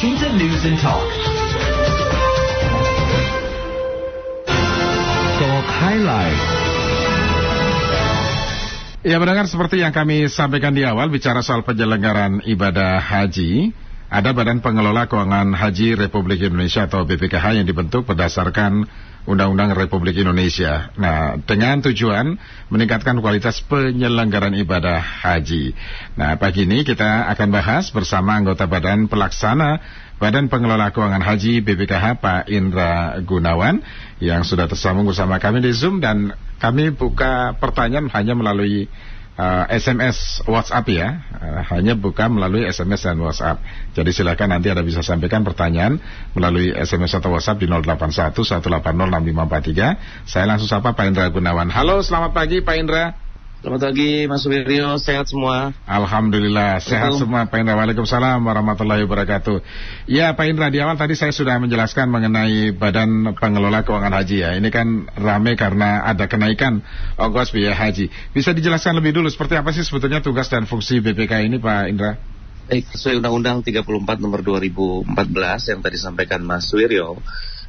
[0.00, 1.04] Washington News and Talk.
[9.04, 13.76] Ya mendengar seperti yang kami sampaikan di awal bicara soal penyelenggaraan ibadah haji,
[14.10, 18.82] ada Badan Pengelola Keuangan Haji Republik Indonesia atau BPKH yang dibentuk berdasarkan
[19.30, 20.90] Undang-Undang Republik Indonesia.
[20.98, 22.34] Nah, dengan tujuan
[22.74, 25.78] meningkatkan kualitas penyelenggaraan ibadah haji.
[26.18, 29.78] Nah, pagi ini kita akan bahas bersama anggota Badan Pelaksana
[30.18, 33.80] Badan Pengelola Keuangan Haji BPKH Pak Indra Gunawan
[34.18, 38.90] yang sudah tersambung bersama kami di Zoom dan kami buka pertanyaan hanya melalui
[39.40, 43.64] uh, SMS WhatsApp ya, uh, hanya buka melalui SMS dan WhatsApp.
[43.96, 45.96] Jadi silakan nanti Anda bisa sampaikan pertanyaan
[46.36, 50.28] melalui SMS atau WhatsApp di 081 1806543.
[50.28, 51.72] Saya langsung sapa Pak Indra Gunawan.
[51.72, 53.29] Halo, selamat pagi Pak Indra.
[53.60, 55.76] Selamat pagi Mas Wiryo, sehat semua?
[55.84, 57.76] Alhamdulillah, sehat semua Pak Indra.
[57.76, 59.60] Waalaikumsalam warahmatullahi wabarakatuh.
[60.08, 64.56] Ya Pak Indra, di awal tadi saya sudah menjelaskan mengenai Badan Pengelola Keuangan Haji ya.
[64.56, 66.80] Ini kan rame karena ada kenaikan
[67.20, 68.08] ongkos biaya haji.
[68.32, 72.16] Bisa dijelaskan lebih dulu seperti apa sih sebetulnya tugas dan fungsi BPK ini Pak Indra?
[72.64, 75.04] Baik, sesuai Undang-Undang 34 nomor 2014
[75.68, 77.20] yang tadi sampaikan Mas Wiryo,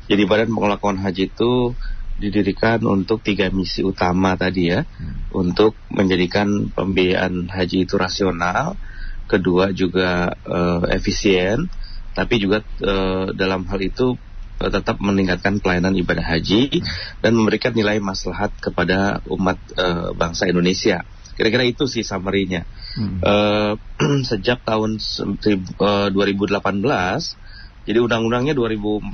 [0.08, 1.76] jadi Badan Pengelola Keuangan Haji itu
[2.22, 5.34] didirikan untuk tiga misi utama tadi ya, hmm.
[5.34, 8.78] untuk menjadikan pembiayaan haji itu rasional,
[9.26, 11.66] kedua juga uh, efisien,
[12.14, 14.14] tapi juga uh, dalam hal itu
[14.62, 16.86] uh, tetap meningkatkan pelayanan ibadah haji hmm.
[17.26, 21.02] dan memberikan nilai maslahat kepada umat uh, bangsa Indonesia.
[21.34, 22.70] Kira-kira itu sih summary-nya.
[22.94, 23.18] Hmm.
[23.26, 23.74] Uh,
[24.30, 25.02] sejak tahun
[25.82, 26.62] uh, 2018
[27.82, 29.10] jadi undang-undangnya 2014,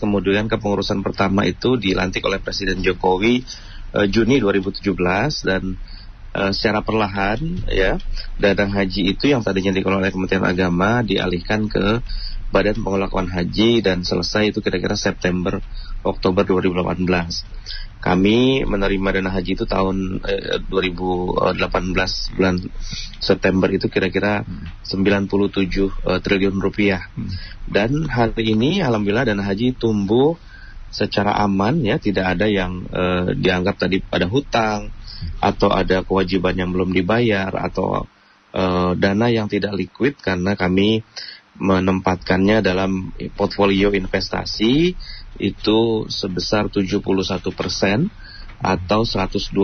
[0.00, 3.44] kemudian kepengurusan pertama itu dilantik oleh Presiden Jokowi
[3.92, 4.96] uh, Juni 2017
[5.44, 5.62] dan
[6.32, 7.36] uh, secara perlahan
[7.68, 8.00] ya
[8.40, 12.00] dana haji itu yang tadinya dikelola oleh Kementerian Agama dialihkan ke
[12.48, 15.60] Badan Pengelolaan Haji dan selesai itu kira-kira September
[16.02, 16.98] Oktober 2018
[17.98, 21.58] kami menerima dana haji itu tahun eh, 2018
[22.38, 22.54] bulan
[23.18, 24.46] September itu kira-kira
[24.86, 27.10] 97 eh, triliun rupiah.
[27.18, 27.30] Hmm.
[27.66, 30.38] Dan hari ini alhamdulillah dana haji tumbuh
[30.94, 34.94] secara aman ya, tidak ada yang eh, dianggap tadi pada hutang
[35.42, 38.06] atau ada kewajiban yang belum dibayar atau
[38.54, 41.02] eh, dana yang tidak liquid karena kami
[41.58, 44.94] menempatkannya dalam portfolio investasi
[45.38, 45.80] itu
[46.10, 46.98] sebesar 71
[47.54, 48.10] persen
[48.58, 49.54] atau 112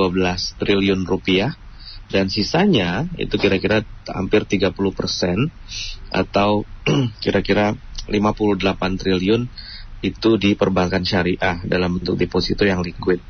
[0.59, 1.55] triliun rupiah
[2.13, 5.51] dan sisanya itu kira-kira hampir 30 persen
[6.13, 6.63] atau
[7.25, 7.75] kira-kira
[8.07, 9.49] 58 triliun
[10.05, 13.25] itu di perbankan syariah dalam bentuk deposito yang liquid.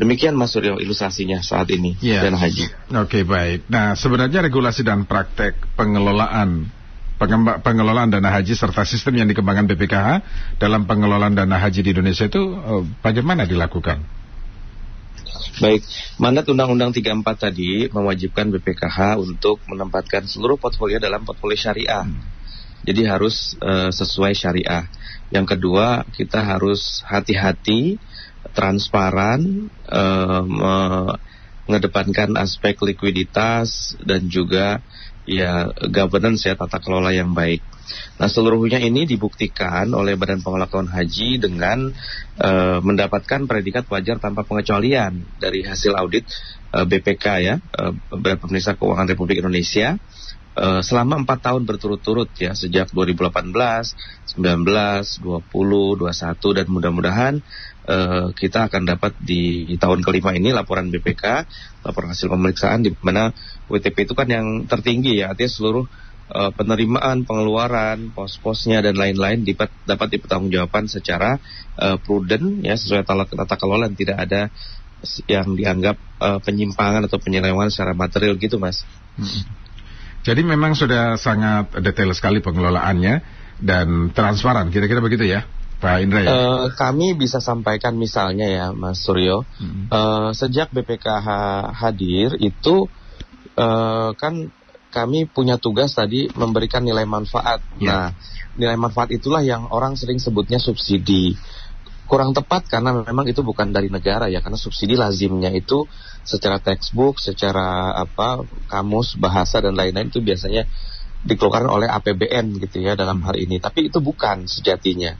[0.00, 2.24] Demikian Mas Suryo ilustrasinya saat ini yeah.
[2.24, 2.66] dan haji.
[2.96, 3.70] Oke okay, baik.
[3.70, 6.66] Nah sebenarnya regulasi dan praktek pengelolaan
[7.64, 10.08] pengelolaan dana haji serta sistem yang dikembangkan BPKH
[10.60, 14.04] dalam pengelolaan dana haji di Indonesia itu uh, bagaimana dilakukan?
[15.56, 15.80] Baik,
[16.20, 22.04] mandat Undang-Undang 34 tadi mewajibkan BPKH untuk menempatkan seluruh portfolio dalam portfolio syariah.
[22.04, 22.20] Hmm.
[22.84, 24.84] Jadi harus uh, sesuai syariah.
[25.32, 27.96] Yang kedua, kita harus hati-hati,
[28.52, 30.44] transparan, uh,
[31.66, 34.78] mengedepankan aspek likuiditas dan juga
[35.26, 37.60] ya governance ya tata kelola yang baik.
[38.16, 41.92] Nah seluruhnya ini dibuktikan oleh Badan Pengelolaan Haji dengan
[42.40, 46.24] uh, mendapatkan predikat wajar tanpa pengecualian dari hasil audit
[46.72, 50.00] uh, eh, BPK ya uh, Badan Pemeriksa Keuangan Republik Indonesia
[50.56, 57.34] uh, selama empat tahun berturut-turut ya sejak 2018, 19, 20, 21 dan mudah-mudahan
[57.86, 61.24] uh, kita akan dapat di, di tahun kelima ini laporan BPK,
[61.86, 63.30] laporan hasil pemeriksaan di mana
[63.70, 65.84] WTP itu kan yang tertinggi ya, artinya seluruh
[66.30, 71.38] uh, penerimaan, pengeluaran, pos-posnya dan lain-lain dapat dapat dipertanggungjawabkan secara
[71.78, 74.42] uh, prudent ya sesuai tata, tata kelola dan tidak ada
[75.30, 78.82] yang dianggap uh, penyimpangan atau penyelewengan secara material gitu, Mas.
[79.14, 79.46] Hmm.
[80.26, 83.22] Jadi memang sudah sangat detail sekali pengelolaannya
[83.62, 85.46] dan transparan, kira-kira begitu ya,
[85.76, 86.30] Pak Indra ya?
[86.32, 89.92] Uh, kami bisa sampaikan misalnya ya, Mas Suryo, hmm.
[89.92, 91.28] uh, sejak BPKH
[91.76, 92.88] hadir itu
[93.60, 94.48] uh, kan
[94.88, 97.60] kami punya tugas tadi memberikan nilai manfaat.
[97.76, 97.92] Yeah.
[97.92, 98.06] Nah,
[98.56, 101.36] nilai manfaat itulah yang orang sering sebutnya subsidi
[102.06, 105.84] kurang tepat karena memang itu bukan dari negara ya karena subsidi lazimnya itu
[106.22, 110.64] secara textbook, secara apa kamus bahasa dan lain-lain itu biasanya
[111.26, 113.58] dikeluarkan oleh APBN gitu ya dalam hal ini.
[113.58, 115.18] Tapi itu bukan sejatinya.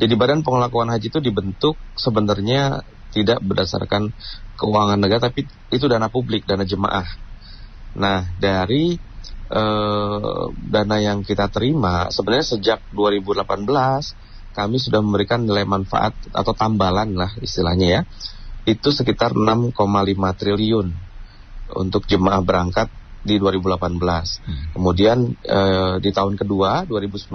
[0.00, 2.80] Jadi Badan Pengelolaan Haji itu dibentuk sebenarnya
[3.12, 4.14] tidak berdasarkan
[4.56, 7.04] keuangan negara tapi itu dana publik, dana jemaah.
[8.00, 8.96] Nah, dari
[9.50, 13.44] uh, dana yang kita terima sebenarnya sejak 2018
[14.50, 18.02] kami sudah memberikan nilai manfaat atau tambalan lah istilahnya ya
[18.66, 19.74] itu sekitar 6,5
[20.36, 20.88] triliun
[21.76, 23.76] untuk jemaah berangkat di 2018.
[24.00, 24.64] Hmm.
[24.76, 27.30] Kemudian eh, di tahun kedua 2019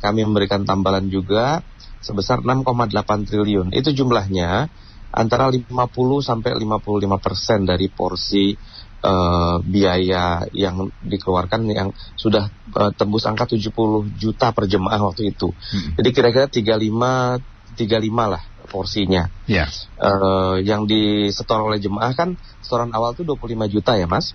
[0.00, 1.64] kami memberikan tambalan juga
[2.04, 2.92] sebesar 6,8
[3.24, 3.72] triliun.
[3.72, 4.68] Itu jumlahnya
[5.14, 5.72] antara 50
[6.20, 8.52] sampai 55 persen dari porsi
[9.00, 13.72] uh, biaya yang dikeluarkan yang sudah uh, tembus angka 70
[14.20, 15.48] juta per jemaah waktu itu.
[15.54, 15.96] Hmm.
[15.96, 19.28] Jadi kira-kira 35 35 lah porsinya.
[19.46, 19.68] Yeah.
[19.68, 20.02] Ya.
[20.02, 22.34] Uh, yang disetor oleh jemaah kan
[22.64, 24.34] setoran awal itu 25 juta ya, Mas.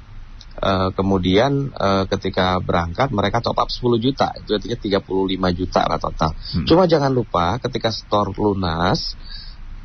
[0.60, 5.96] Uh, kemudian uh, ketika berangkat mereka top up 10 juta itu artinya 35 juta lah
[5.96, 6.36] total.
[6.36, 6.68] Hmm.
[6.68, 9.16] Cuma jangan lupa ketika store lunas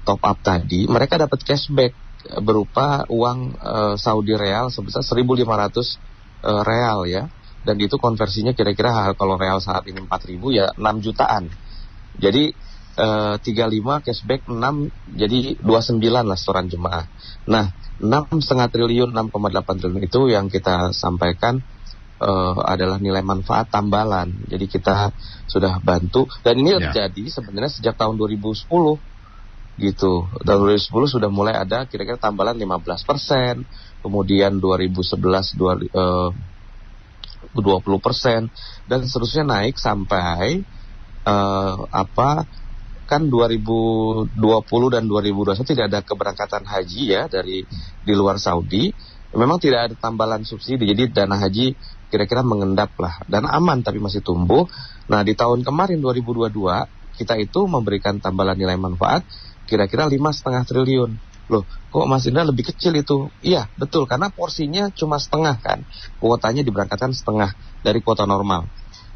[0.02, 1.94] top up tadi mereka dapat cashback
[2.43, 5.46] berupa uang uh, Saudi real sebesar 1.500
[6.43, 7.31] uh, real ya
[7.64, 11.49] dan itu konversinya kira-kira kalau real saat ini 4.000 ya 6 jutaan.
[12.19, 12.52] Jadi
[13.00, 17.05] uh, 35 cashback 6 jadi 29 lah setoran jemaah.
[17.49, 17.72] Nah
[18.02, 21.62] enam setengah triliun 6,8 triliun itu yang kita sampaikan
[22.19, 24.35] uh, adalah nilai manfaat tambalan.
[24.50, 25.14] Jadi kita
[25.46, 26.26] sudah bantu.
[26.43, 26.91] Dan ini ya.
[26.91, 28.67] terjadi sebenarnya sejak tahun 2010
[29.79, 30.12] gitu.
[30.26, 33.67] Tahun 2010 sudah mulai ada kira-kira tambalan 15 persen
[34.05, 36.31] kemudian 2011 dua, uh,
[37.56, 38.52] 20 persen
[38.85, 40.61] dan seterusnya naik sampai
[41.25, 42.44] uh, apa
[43.04, 44.34] kan 2020
[44.94, 47.64] dan 2021 tidak ada keberangkatan haji ya dari
[48.02, 48.90] di luar Saudi.
[49.34, 51.74] Memang tidak ada tambalan subsidi, jadi dana haji
[52.06, 54.70] kira-kira mengendap lah dan aman tapi masih tumbuh.
[55.10, 56.54] Nah di tahun kemarin 2022
[57.18, 59.26] kita itu memberikan tambalan nilai manfaat
[59.66, 61.12] kira-kira lima setengah triliun.
[61.50, 63.28] Loh, kok Mas Indra lebih kecil itu?
[63.44, 65.84] Iya, betul, karena porsinya cuma setengah kan.
[66.16, 67.52] Kuotanya diberangkatkan setengah
[67.84, 68.64] dari kuota normal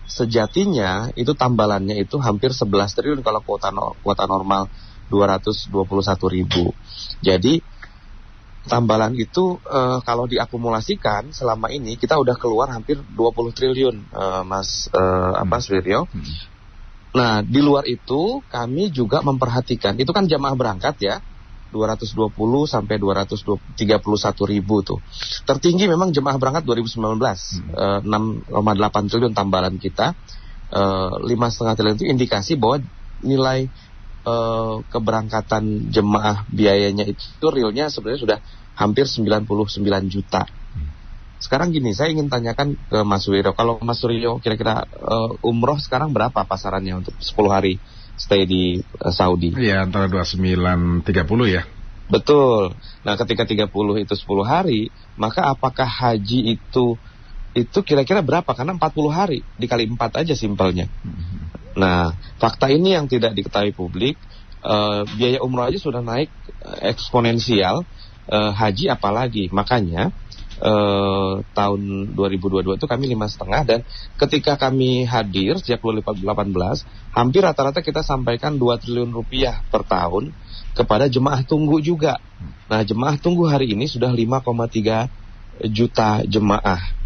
[0.09, 4.73] sejatinya itu tambalannya itu hampir 11 triliun kalau kuota no, kuota normal
[5.13, 5.77] 221
[6.33, 6.73] ribu.
[7.21, 7.61] Jadi
[8.69, 14.89] tambalan itu uh, kalau diakumulasikan selama ini kita udah keluar hampir 20 triliun uh, Mas
[14.93, 16.09] uh, apa Suryo.
[16.09, 16.25] Hmm.
[17.09, 21.17] Nah, di luar itu kami juga memperhatikan itu kan jamaah berangkat ya
[21.71, 22.33] 220
[22.65, 24.99] sampai 231 ribu tuh.
[25.45, 28.05] Tertinggi memang jemaah berangkat 2019 hmm.
[28.05, 30.17] uh, 6,8 triliun tambalan kita.
[30.69, 32.85] Eh, lima setengah triliun itu indikasi bahwa
[33.25, 33.73] nilai
[34.29, 38.39] uh, keberangkatan jemaah biayanya itu realnya sebenarnya sudah
[38.77, 39.49] hampir 99
[40.13, 40.45] juta.
[41.41, 46.13] Sekarang gini, saya ingin tanyakan ke Mas Wiro, kalau Mas Wiro kira-kira uh, umroh sekarang
[46.13, 47.81] berapa pasarannya untuk 10 hari?
[48.19, 49.55] Stay di uh, Saudi.
[49.55, 51.63] Iya, antara 29 30 ya.
[52.09, 52.73] Betul.
[53.05, 53.69] Nah, ketika 30
[54.03, 56.97] itu 10 hari, maka apakah haji itu
[57.57, 58.49] itu kira-kira berapa?
[58.53, 60.89] Karena 40 hari dikali 4 aja simpelnya.
[60.89, 61.41] Mm-hmm.
[61.79, 62.13] Nah,
[62.43, 64.19] fakta ini yang tidak diketahui publik,
[64.65, 66.33] uh, biaya umroh aja sudah naik
[66.65, 67.87] uh, eksponensial,
[68.29, 69.53] uh, haji apalagi.
[69.53, 70.11] Makanya
[70.59, 71.81] eh, tahun
[72.15, 73.81] 2022 itu kami lima setengah dan
[74.19, 76.23] ketika kami hadir sejak 2018
[77.15, 80.35] hampir rata-rata kita sampaikan 2 triliun rupiah per tahun
[80.75, 82.23] kepada jemaah tunggu juga.
[82.71, 85.11] Nah jemaah tunggu hari ini sudah 5,3
[85.67, 86.99] juta jemaah.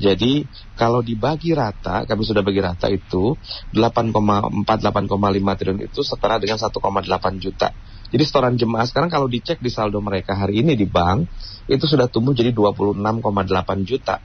[0.00, 0.48] Jadi
[0.78, 3.36] kalau dibagi rata, kami sudah bagi rata itu
[3.74, 7.68] 8,4 8,5 triliun itu setara dengan 1,8 juta.
[8.10, 11.30] Jadi setoran jemaah sekarang kalau dicek di saldo mereka hari ini di bank
[11.70, 14.18] itu sudah tumbuh jadi 26,8 juta.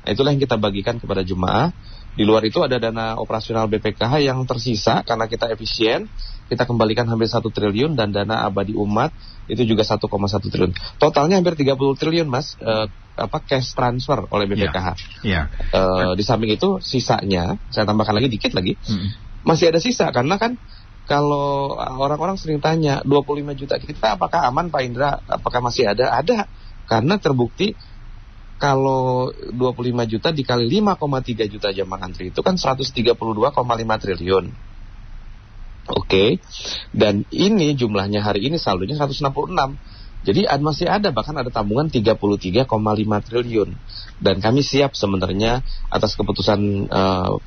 [0.00, 1.70] Nah, itulah yang kita bagikan kepada jemaah.
[2.10, 6.10] Di luar itu ada dana operasional BPKH yang tersisa karena kita efisien,
[6.50, 9.14] kita kembalikan hampir satu triliun dan dana abadi umat
[9.46, 10.02] itu juga 1,1
[10.50, 10.74] triliun.
[10.98, 14.88] Totalnya hampir 30 triliun, Mas, eh, apa cash transfer oleh BPKH.
[15.22, 15.46] Iya.
[15.46, 15.76] Ya.
[15.76, 18.74] Eh, di samping itu sisanya, saya tambahkan lagi dikit lagi.
[18.74, 19.06] Hmm.
[19.46, 20.58] Masih ada sisa karena kan
[21.10, 25.18] kalau orang-orang sering tanya 25 juta kita apakah aman Pak Indra?
[25.26, 26.14] Apakah masih ada?
[26.14, 26.46] Ada.
[26.86, 27.74] Karena terbukti
[28.62, 33.18] kalau 25 juta dikali 5,3 juta jamaah antri itu kan 132,5
[34.06, 34.44] triliun.
[35.90, 36.06] Oke.
[36.06, 36.30] Okay.
[36.94, 39.34] Dan ini jumlahnya hari ini saldonya 166.
[40.22, 42.70] Jadi masih ada bahkan ada tabungan 33,5
[43.26, 43.74] triliun.
[44.22, 47.42] Dan kami siap sebenarnya atas keputusan uh,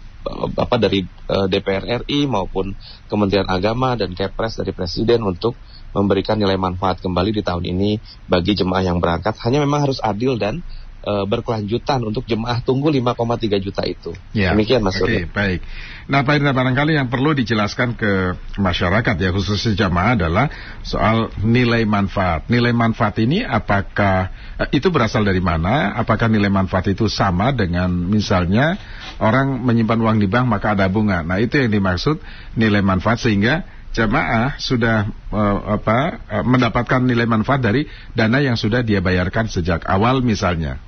[0.55, 2.73] apa dari uh, eh, DPR RI maupun
[3.11, 5.59] Kementerian Agama dan Kepres dari Presiden untuk
[5.93, 9.37] memberikan nilai manfaat kembali di tahun ini bagi jemaah yang berangkat.
[9.45, 10.65] Hanya memang harus adil dan
[11.03, 14.11] uh, berkelanjutan untuk jemaah tunggu 5,3 juta itu.
[14.31, 14.55] Ya.
[14.55, 15.61] Demikian Mas Oke, okay, baik.
[16.03, 20.51] Nah, Pak Indra barangkali yang perlu dijelaskan ke masyarakat ya khususnya jemaah adalah
[20.83, 22.51] soal nilai manfaat.
[22.51, 24.27] Nilai manfaat ini apakah
[24.59, 25.95] uh, itu berasal dari mana?
[25.95, 28.75] Apakah nilai manfaat itu sama dengan misalnya
[29.23, 31.23] orang menyimpan uang di bank maka ada bunga.
[31.23, 32.19] Nah, itu yang dimaksud
[32.59, 38.81] nilai manfaat sehingga jamaah sudah uh, apa uh, mendapatkan nilai manfaat dari dana yang sudah
[38.81, 40.81] dia bayarkan sejak awal misalnya.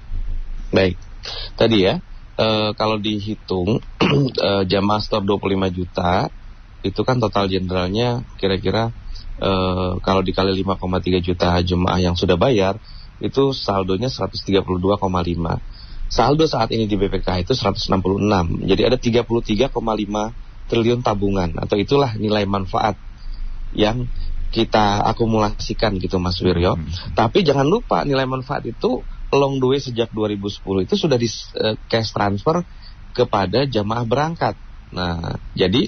[0.75, 1.00] Baik.
[1.55, 2.03] Tadi ya,
[2.36, 3.79] uh, kalau dihitung
[4.44, 6.27] uh, jamaah store 25 juta
[6.86, 8.94] itu kan total generalnya kira-kira
[9.39, 12.77] uh, kalau dikali 5,3 juta jemaah yang sudah bayar
[13.24, 14.67] itu saldonya 132,5.
[16.05, 17.89] Saldo saat ini di BPK itu 166.
[18.70, 19.74] Jadi ada 33,5
[20.70, 23.00] triliun tabungan atau itulah nilai manfaat
[23.74, 24.05] yang
[24.53, 26.77] kita akumulasikan gitu Mas Wiryo.
[26.77, 26.86] Hmm.
[27.17, 29.01] Tapi jangan lupa nilai manfaat itu
[29.36, 32.63] long way sejak 2010 itu sudah di uh, cash transfer
[33.15, 34.56] kepada jamaah berangkat.
[34.92, 35.88] Nah, jadi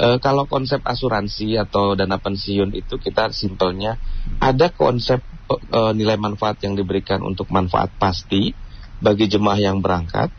[0.00, 3.96] uh, kalau konsep asuransi atau dana pensiun itu kita simpelnya
[4.40, 8.52] ada konsep uh, nilai manfaat yang diberikan untuk manfaat pasti
[8.98, 10.32] bagi jemaah yang berangkat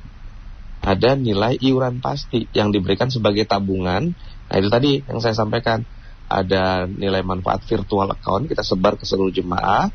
[0.80, 4.16] ada nilai iuran pasti yang diberikan sebagai tabungan.
[4.50, 5.84] Nah itu tadi yang saya sampaikan
[6.30, 9.90] ada nilai manfaat virtual account kita sebar ke seluruh jemaah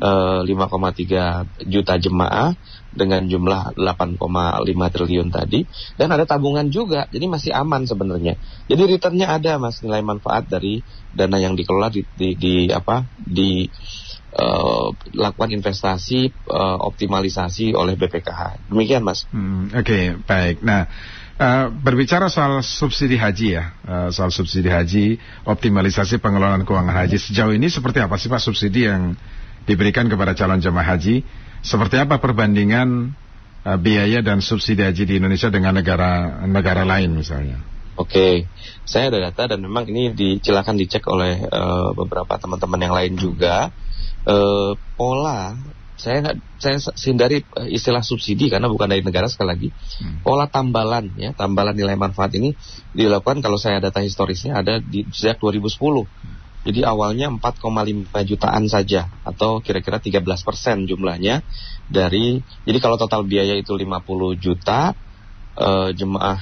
[0.00, 2.56] 5,3 juta jemaah
[2.92, 4.18] dengan jumlah 8,5
[4.66, 8.34] triliun tadi dan ada tabungan juga jadi masih aman sebenarnya
[8.66, 10.82] jadi returnnya ada mas nilai manfaat dari
[11.12, 13.68] dana yang dikelola di, di, di apa di
[14.32, 18.72] uh, lakukan investasi uh, optimalisasi oleh BPKH.
[18.72, 19.28] Demikian, Mas.
[19.28, 20.64] Hmm, Oke, okay, baik.
[20.64, 20.88] Nah,
[21.36, 27.52] uh, berbicara soal subsidi haji ya, uh, soal subsidi haji, optimalisasi pengelolaan keuangan haji sejauh
[27.52, 29.14] ini seperti apa sih Pak subsidi yang
[29.68, 31.22] diberikan kepada calon jemaah haji?
[31.62, 33.14] Seperti apa perbandingan
[33.66, 37.62] uh, biaya dan subsidi haji di Indonesia dengan negara negara lain misalnya?
[37.92, 38.34] Oke, okay.
[38.88, 43.68] saya ada data dan memang ini dicilakan dicek oleh uh, beberapa teman-teman yang lain juga
[44.24, 45.54] uh, pola
[46.02, 46.76] saya nggak saya
[47.06, 50.26] hindari istilah subsidi karena bukan dari negara sekali lagi hmm.
[50.26, 52.58] pola tambalan ya tambalan nilai manfaat ini
[52.90, 55.78] dilakukan kalau saya data historisnya ada di sejak 2010
[56.62, 61.42] jadi awalnya 4,5 jutaan saja atau kira-kira 13 persen jumlahnya
[61.90, 63.88] dari jadi kalau total biaya itu 50
[64.38, 64.94] juta
[65.58, 66.38] uh, jemaah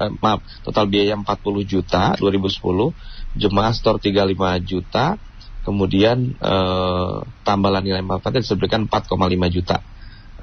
[0.00, 1.24] uh, maaf total biaya 40
[1.64, 5.16] juta 2010 jemaah store 35 juta
[5.64, 9.16] kemudian eh, tambahan nilai manfaatnya disebutkan 4,5
[9.48, 9.80] juta.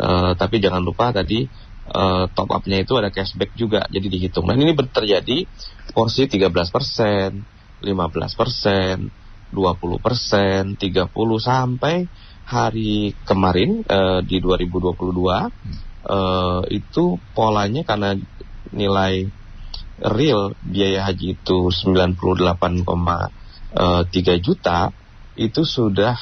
[0.01, 1.45] Eh, tapi jangan lupa tadi
[1.87, 4.49] eh, top up-nya itu ada cashback juga, jadi dihitung.
[4.49, 5.45] Dan ini terjadi
[5.93, 7.45] porsi 13 persen,
[7.81, 9.11] 15 persen,
[9.51, 11.11] 20 persen, 30
[11.41, 12.07] sampai
[12.47, 15.51] hari kemarin eh, di 2022
[16.07, 18.15] eh, itu polanya karena
[18.71, 19.27] nilai
[20.01, 24.89] real biaya haji itu 98,3 juta
[25.37, 26.17] itu sudah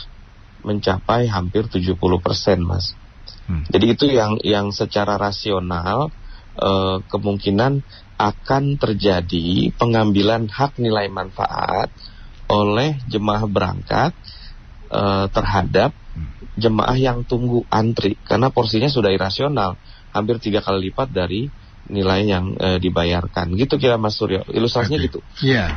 [0.59, 2.91] mencapai hampir 70 persen, Mas.
[3.47, 3.63] Hmm.
[3.71, 6.11] Jadi itu yang yang secara rasional
[6.59, 7.79] eh, kemungkinan
[8.19, 11.87] akan terjadi pengambilan hak nilai manfaat
[12.51, 14.11] oleh jemaah berangkat
[14.91, 15.95] eh, terhadap
[16.59, 19.79] jemaah yang tunggu antri karena porsinya sudah irasional,
[20.11, 21.47] hampir tiga kali lipat dari
[21.87, 23.55] nilai yang eh, dibayarkan.
[23.55, 24.43] Gitu kira Mas Suryo.
[24.51, 25.07] Ilustrasinya okay.
[25.07, 25.19] gitu.
[25.39, 25.55] Iya.
[25.55, 25.69] Yeah.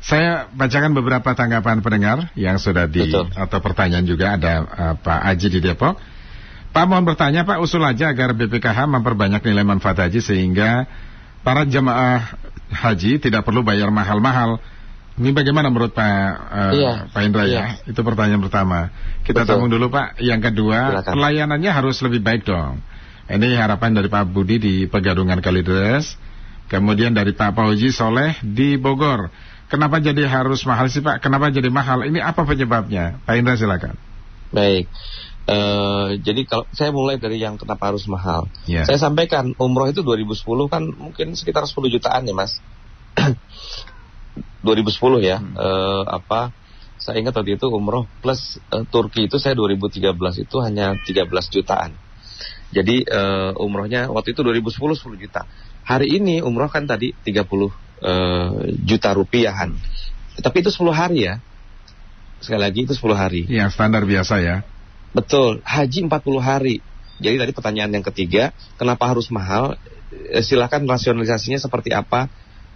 [0.00, 3.36] Saya bacakan beberapa tanggapan pendengar yang sudah di Betul.
[3.36, 6.00] atau pertanyaan juga ada uh, Pak Aji di Depok.
[6.72, 10.88] Pak mohon bertanya Pak usul aja agar BPKH memperbanyak nilai manfaat haji sehingga
[11.40, 12.36] para jemaah
[12.70, 14.62] haji tidak perlu bayar mahal-mahal.
[15.20, 16.16] Ini bagaimana menurut Pak
[16.48, 16.92] uh, iya.
[17.12, 17.50] Pak Indra ya?
[17.50, 17.60] iya.
[17.84, 17.90] ya?
[17.92, 18.88] Itu pertanyaan pertama.
[19.20, 19.68] Kita Betul.
[19.68, 20.16] dulu Pak.
[20.22, 21.12] Yang kedua, Silakan.
[21.12, 22.80] pelayanannya harus lebih baik dong.
[23.30, 26.16] Ini harapan dari Pak Budi di Pegadungan Kalideres.
[26.70, 29.28] Kemudian dari Pak Pauji Soleh di Bogor.
[29.70, 31.22] Kenapa jadi harus mahal sih Pak?
[31.22, 32.06] Kenapa jadi mahal?
[32.06, 33.22] Ini apa penyebabnya?
[33.22, 33.94] Pak Indra silakan.
[34.50, 34.90] Baik.
[35.48, 38.46] Uh, jadi kalau saya mulai dari yang kenapa harus mahal.
[38.68, 38.86] Yeah.
[38.86, 42.60] Saya sampaikan umroh itu 2010 kan mungkin sekitar 10 jutaan ya Mas.
[44.62, 45.40] 2010 ya.
[45.40, 45.56] Hmm.
[45.56, 46.52] Uh, apa?
[47.00, 50.12] Saya ingat waktu itu umroh plus uh, Turki itu saya 2013
[50.44, 51.96] itu hanya 13 jutaan.
[52.70, 55.42] Jadi uh, umrohnya waktu itu 2010 10 juta.
[55.82, 57.70] Hari ini umroh kan tadi 30 uh,
[58.86, 59.74] juta rupiahan.
[60.38, 61.42] Tapi itu 10 hari ya.
[62.38, 63.42] Sekali lagi itu 10 hari.
[63.50, 64.62] Yang standar biasa ya.
[65.10, 66.76] Betul, haji 40 hari.
[67.20, 69.76] Jadi tadi pertanyaan yang ketiga, kenapa harus mahal?
[70.10, 72.30] Eh, silahkan rasionalisasinya seperti apa?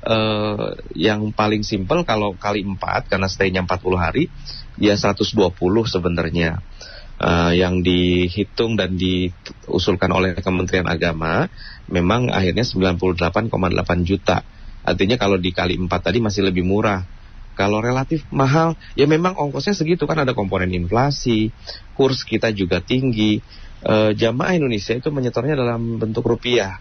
[0.04, 4.28] Uh, yang paling simpel kalau kali 4 karena stay-nya 40 hari,
[4.76, 5.56] ya 120
[5.88, 6.60] sebenarnya.
[7.20, 11.46] uh, yang dihitung dan diusulkan oleh Kementerian Agama
[11.86, 13.48] memang akhirnya 98,8
[14.02, 14.42] juta.
[14.84, 17.06] Artinya kalau dikali 4 tadi masih lebih murah.
[17.54, 21.54] Kalau relatif mahal, ya memang ongkosnya segitu kan ada komponen inflasi,
[21.94, 23.38] kurs kita juga tinggi.
[23.84, 26.80] Uh, jamaah Indonesia itu menyetornya dalam bentuk rupiah,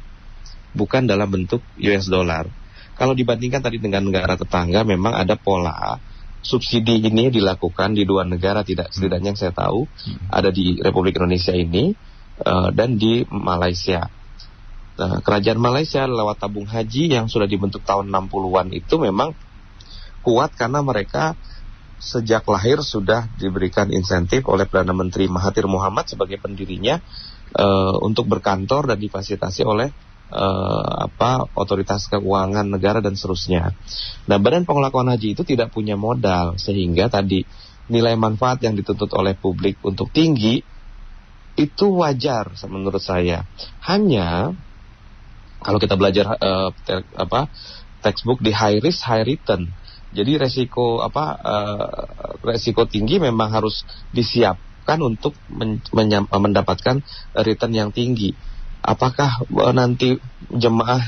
[0.73, 2.49] bukan dalam bentuk US dollar.
[2.97, 5.99] Kalau dibandingkan tadi dengan negara tetangga, memang ada pola
[6.43, 8.95] subsidi ini dilakukan di dua negara tidak hmm.
[8.99, 10.27] setidaknya yang saya tahu hmm.
[10.29, 11.95] ada di Republik Indonesia ini
[12.43, 14.11] uh, dan di Malaysia.
[14.93, 19.33] Nah, kerajaan Malaysia lewat tabung haji yang sudah dibentuk tahun 60-an itu memang
[20.23, 21.35] kuat karena mereka
[21.99, 26.99] sejak lahir sudah diberikan insentif oleh Perdana Menteri Mahathir Muhammad sebagai pendirinya
[27.55, 29.87] uh, untuk berkantor dan difasilitasi oleh
[30.33, 33.71] uh, apa otoritas keuangan negara dan seterusnya.
[34.27, 37.47] Nah, Badan Pengelolaan Haji itu tidak punya modal sehingga tadi
[37.87, 40.63] nilai manfaat yang dituntut oleh publik untuk tinggi
[41.53, 43.45] itu wajar menurut saya.
[43.85, 44.57] Hanya
[45.63, 47.47] kalau kita belajar uh, te, apa
[48.03, 49.71] textbook di high risk high return.
[50.13, 53.81] Jadi resiko apa uh, resiko tinggi memang harus
[54.13, 55.81] disiapkan untuk men,
[56.29, 57.01] mendapatkan
[57.41, 58.53] return yang tinggi
[58.83, 60.19] apakah eh, nanti
[60.51, 60.99] jemaah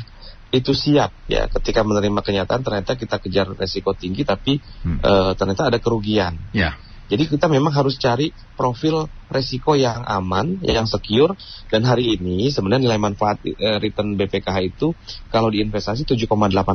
[0.56, 5.04] itu siap ya ketika menerima kenyataan ternyata kita kejar resiko tinggi tapi hmm.
[5.04, 6.40] uh, ternyata ada kerugian.
[6.56, 6.80] Ya.
[7.12, 11.36] Jadi kita memang harus cari profil resiko yang aman, yang secure
[11.68, 13.44] dan hari ini sebenarnya nilai manfaat
[13.84, 14.96] return BPKH itu
[15.28, 16.24] kalau diinvestasi 7,8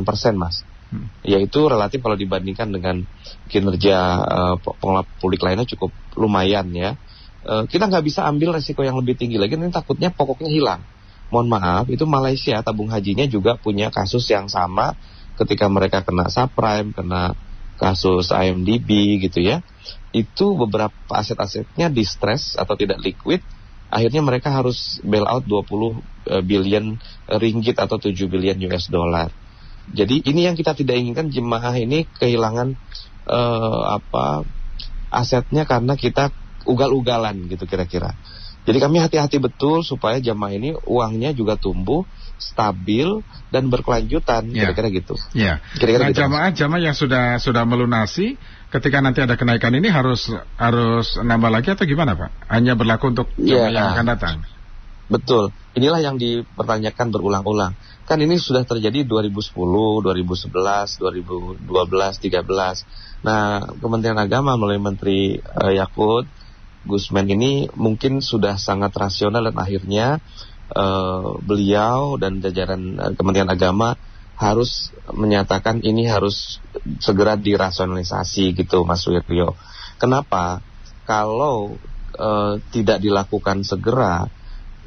[0.04, 0.60] persen mas.
[1.22, 3.06] Yaitu relatif kalau dibandingkan dengan
[3.46, 6.98] kinerja uh, pengelola publik lainnya cukup lumayan ya.
[7.40, 10.82] Uh, kita nggak bisa ambil resiko yang lebih tinggi lagi, ini takutnya pokoknya hilang
[11.30, 14.98] mohon maaf itu Malaysia tabung hajinya juga punya kasus yang sama
[15.38, 17.32] ketika mereka kena subprime, kena
[17.80, 19.64] kasus IMDb gitu ya.
[20.12, 23.40] Itu beberapa aset-asetnya di stress atau tidak liquid,
[23.88, 25.64] akhirnya mereka harus bail out 20
[26.28, 26.98] eh, billion
[27.30, 29.32] ringgit atau 7 billion US dollar.
[29.90, 32.78] Jadi ini yang kita tidak inginkan jemaah ini kehilangan
[33.26, 34.46] uh, apa
[35.10, 36.30] asetnya karena kita
[36.66, 38.14] ugal-ugalan gitu kira-kira.
[38.60, 42.04] Jadi kami hati-hati betul supaya jamaah ini uangnya juga tumbuh
[42.36, 44.68] stabil dan berkelanjutan ya.
[44.68, 45.14] kira-kira gitu.
[45.32, 45.64] Ya.
[45.74, 46.20] Kira-kira nah, gitu.
[46.22, 48.36] jamaah jamaah yang sudah sudah melunasi
[48.68, 50.28] ketika nanti ada kenaikan ini harus
[50.60, 52.30] harus nambah lagi atau gimana Pak?
[52.52, 53.74] Hanya berlaku untuk jamaah ya.
[53.74, 54.36] yang akan datang.
[55.10, 55.50] Betul.
[55.74, 57.74] Inilah yang dipertanyakan berulang-ulang.
[58.10, 63.22] Kan ini sudah terjadi 2010, 2011, 2012, 13.
[63.22, 66.26] Nah, Kementerian Agama melalui Menteri uh, Yakut
[66.82, 70.18] Gusman ini mungkin sudah sangat rasional dan akhirnya
[70.74, 73.94] uh, beliau dan jajaran uh, Kementerian Agama
[74.34, 76.58] harus menyatakan ini harus
[76.98, 79.54] segera dirasionalisasi gitu Mas Wiryo.
[80.02, 80.58] Kenapa?
[81.06, 81.78] Kalau
[82.18, 84.26] uh, tidak dilakukan segera,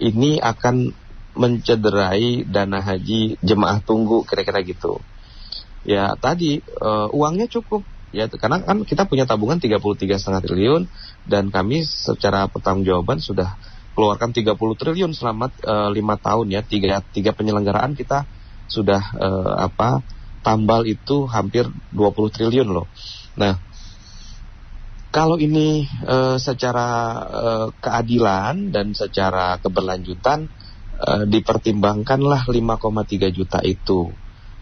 [0.03, 0.91] ini akan
[1.33, 5.01] mencederai dana haji jemaah tunggu kira-kira gitu.
[5.83, 10.85] Ya tadi uh, uangnya cukup ya karena kan kita punya tabungan 33,5 triliun
[11.25, 13.57] dan kami secara pertanggungjawaban sudah
[13.97, 18.25] keluarkan 30 triliun selama eh, lima uh, tahun ya tiga tiga penyelenggaraan kita
[18.69, 20.01] sudah uh, apa
[20.41, 22.89] tambal itu hampir 20 triliun loh.
[23.37, 23.57] Nah,
[25.13, 26.89] kalau ini uh, secara
[27.29, 30.49] uh, keadilan dan secara keberlanjutan
[31.03, 34.09] uh, dipertimbangkanlah 5,3 juta itu.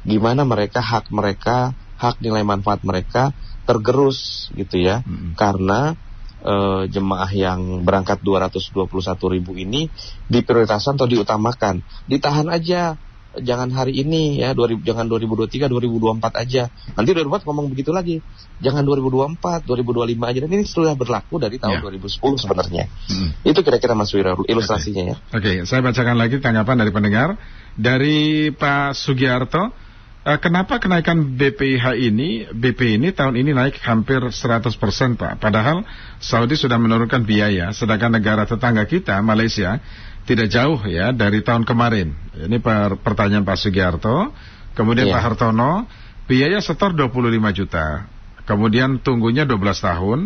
[0.02, 3.30] Gimana mereka hak mereka hak nilai manfaat mereka
[3.70, 5.38] tergerus gitu ya hmm.
[5.38, 5.94] karena
[6.42, 6.54] e,
[6.90, 8.90] jemaah yang berangkat 221
[9.38, 9.86] ribu ini
[10.26, 12.98] diprioritaskan atau diutamakan ditahan aja
[13.40, 16.68] jangan hari ini ya 2000 jangan 2023 2024 aja
[17.00, 18.20] nanti 2024 ngomong begitu lagi
[18.60, 21.96] jangan 2024 2025 aja dan ini sudah berlaku dari tahun ya.
[21.96, 23.48] 2010 sebenarnya hmm.
[23.48, 25.12] itu kira-kira Mas Wira ilustrasinya okay.
[25.12, 25.56] ya oke okay.
[25.64, 27.30] saya bacakan lagi tanggapan dari pendengar
[27.80, 29.92] dari Pak Sugiarto
[30.22, 34.70] Uh, kenapa kenaikan BPIH ini, BP ini tahun ini naik hampir 100%
[35.18, 35.42] Pak.
[35.42, 35.82] Padahal
[36.22, 39.82] Saudi sudah menurunkan biaya, sedangkan negara tetangga kita, Malaysia,
[40.26, 42.14] tidak jauh ya dari tahun kemarin.
[42.38, 44.34] Ini per pertanyaan Pak Sugiarto.
[44.72, 45.20] Kemudian yeah.
[45.20, 45.86] Pak Hartono,
[46.30, 47.20] biaya setor 25
[47.52, 48.08] juta.
[48.48, 50.20] Kemudian tunggunya 12 tahun,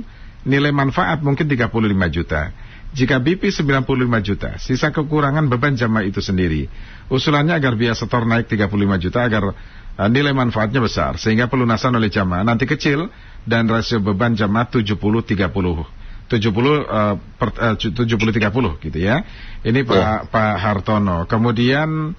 [0.46, 1.74] nilai manfaat mungkin 35
[2.14, 2.54] juta.
[2.96, 3.84] Jika BP 95
[4.24, 6.72] juta, sisa kekurangan beban jamaah itu sendiri.
[7.12, 12.08] Usulannya agar biaya setor naik 35 juta agar uh, nilai manfaatnya besar sehingga pelunasan oleh
[12.08, 13.12] jamaah nanti kecil
[13.44, 16.05] dan rasio beban jamaah 70 30.
[16.28, 19.22] 70 uh, per, uh, 70 30 gitu ya.
[19.62, 20.20] Ini Pak yeah.
[20.26, 21.30] Pak Hartono.
[21.30, 22.18] Kemudian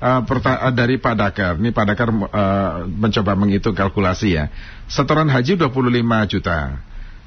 [0.00, 1.54] uh, dari Pak Dakar.
[1.60, 4.48] Ini Pak Dakar uh, mencoba menghitung kalkulasi ya.
[4.88, 6.80] Setoran haji 25 juta.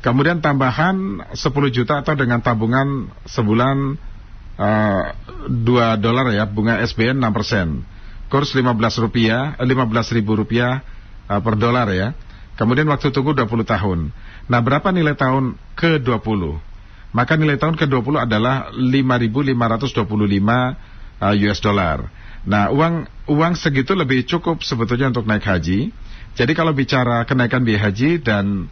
[0.04, 1.40] Kemudian tambahan 10
[1.72, 3.96] juta atau dengan tabungan sebulan
[4.60, 5.02] uh,
[5.48, 7.68] 2 dolar ya, bunga SBN 6 persen.
[8.28, 8.68] Kurs 15
[9.00, 10.84] rupiah, 15 eh, ribu rupiah
[11.32, 12.12] uh, per dolar ya.
[12.54, 14.14] Kemudian waktu tunggu 20 tahun.
[14.46, 16.42] Nah berapa nilai tahun ke-20?
[17.14, 20.02] Maka nilai tahun ke-20 adalah 5.525
[21.22, 22.10] uh, US dollar.
[22.44, 25.94] Nah, uang uang segitu lebih cukup sebetulnya untuk naik haji.
[26.34, 28.68] Jadi kalau bicara kenaikan biaya haji dan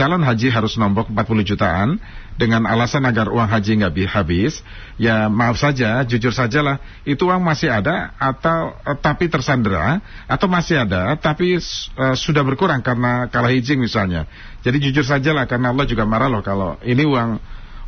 [0.00, 2.00] calon haji harus nombok 40 jutaan
[2.40, 4.64] dengan alasan agar uang haji nggak habis,
[4.96, 10.88] ya maaf saja, jujur sajalah, itu uang masih ada atau uh, tapi tersandera atau masih
[10.88, 14.24] ada tapi uh, sudah berkurang karena kalah hijing misalnya.
[14.64, 17.36] Jadi jujur sajalah karena Allah juga marah loh kalau ini uang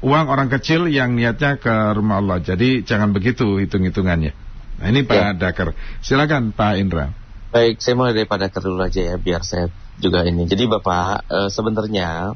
[0.05, 2.45] uang orang kecil yang niatnya ke rumah Allah.
[2.45, 4.37] Jadi jangan begitu hitung-hitungannya.
[4.85, 5.33] Nah ini Pak ya.
[5.33, 5.73] Dakar.
[6.05, 7.09] Silakan Pak Indra.
[7.53, 9.69] Baik, saya mulai dari Pak Dakar dulu aja ya, biar saya
[10.03, 10.45] juga ini.
[10.51, 12.35] Jadi Bapak, e, sebenarnya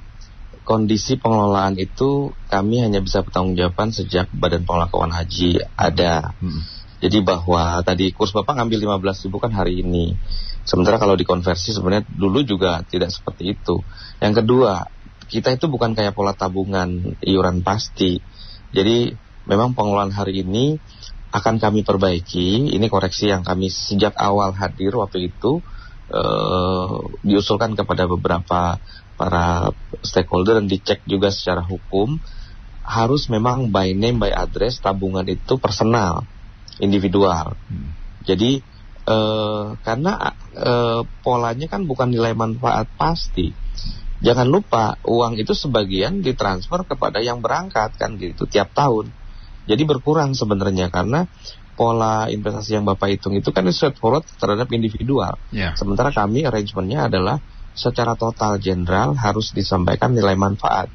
[0.62, 6.34] kondisi pengelolaan itu kami hanya bisa bertanggungjawaban sejak Badan Pengelola Keuangan Haji ada.
[6.38, 6.62] Hmm.
[7.02, 10.14] Jadi bahwa tadi kurs Bapak ngambil 15 ribu kan hari ini.
[10.66, 13.82] Sementara kalau dikonversi sebenarnya dulu juga tidak seperti itu.
[14.18, 14.90] Yang kedua,
[15.30, 18.18] kita itu bukan kayak pola tabungan iuran pasti.
[18.74, 19.14] Jadi
[19.46, 20.82] memang pengelolaan hari ini
[21.30, 22.74] akan kami perbaiki.
[22.74, 25.62] Ini koreksi yang kami sejak awal hadir waktu itu
[26.10, 28.78] uh, diusulkan kepada beberapa
[29.16, 29.72] para
[30.04, 32.20] stakeholder dan dicek juga secara hukum
[32.86, 36.22] harus memang by name by address tabungan itu personal
[36.78, 37.56] individual.
[37.56, 37.90] Hmm.
[38.22, 38.62] Jadi
[39.08, 43.50] uh, karena uh, polanya kan bukan nilai manfaat pasti
[44.24, 49.12] Jangan lupa uang itu sebagian ditransfer kepada yang berangkat kan gitu tiap tahun.
[49.68, 51.28] Jadi berkurang sebenarnya karena
[51.76, 55.36] pola investasi yang Bapak hitung itu kan straightforward terhadap individual.
[55.52, 55.76] Yeah.
[55.76, 57.38] Sementara kami arrangementnya adalah
[57.76, 60.88] secara total general harus disampaikan nilai manfaat.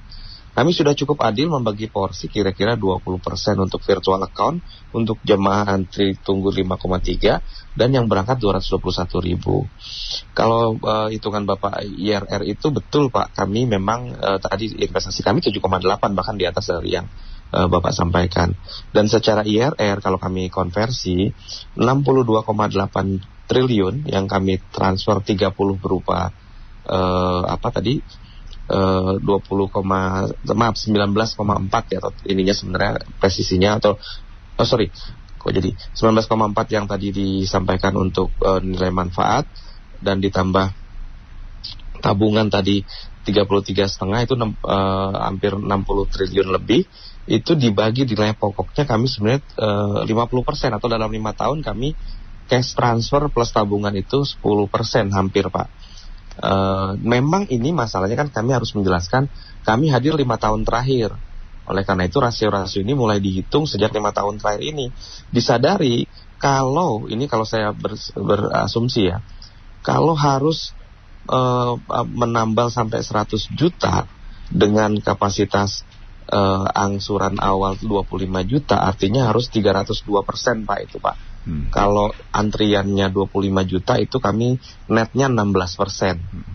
[0.52, 3.24] Kami sudah cukup adil membagi porsi kira-kira 20%
[3.56, 4.60] untuk virtual account
[4.92, 9.64] untuk jemaah antri tunggu 5,3 dan yang berangkat 221 ribu.
[10.36, 15.64] Kalau uh, hitungan Bapak IRR itu betul Pak, kami memang uh, tadi investasi kami 7,8
[16.20, 17.08] bahkan di atas dari yang
[17.52, 18.56] uh, Bapak sampaikan.
[18.92, 21.32] Dan secara IRR kalau kami konversi
[21.78, 26.32] 62,8 triliun yang kami transfer 30 berupa
[26.88, 28.00] uh, apa tadi
[28.72, 29.28] 20,
[30.56, 34.00] maaf 19,4 ya atau ininya sebenarnya presisinya atau
[34.56, 34.88] oh sorry
[35.36, 39.44] kok jadi 19,4 yang tadi disampaikan untuk uh, nilai manfaat
[40.00, 40.72] dan ditambah
[42.00, 42.86] tabungan tadi
[43.26, 45.68] 33 setengah itu uh, hampir 60
[46.14, 46.86] triliun lebih
[47.32, 51.96] itu dibagi nilai pokoknya kami sebenarnya uh, 50% atau dalam lima tahun kami
[52.52, 54.44] cash transfer plus tabungan itu 10%
[55.16, 55.68] hampir Pak
[56.42, 59.28] Uh, memang ini masalahnya kan kami harus menjelaskan
[59.68, 61.12] kami hadir lima tahun terakhir.
[61.68, 64.90] Oleh karena itu rasio-rasio ini mulai dihitung sejak lima tahun terakhir ini.
[65.28, 66.08] Disadari
[66.40, 69.20] kalau ini kalau saya ber, berasumsi ya,
[69.84, 70.72] kalau harus
[71.28, 71.76] uh,
[72.08, 74.08] menambal sampai 100 juta
[74.48, 75.84] dengan kapasitas
[76.30, 78.06] uh, angsuran awal 25
[78.46, 81.16] juta, artinya harus 302 persen Pak itu Pak.
[81.42, 81.74] Hmm.
[81.74, 86.22] Kalau antriannya 25 juta itu kami netnya 16 persen.
[86.22, 86.54] Hmm.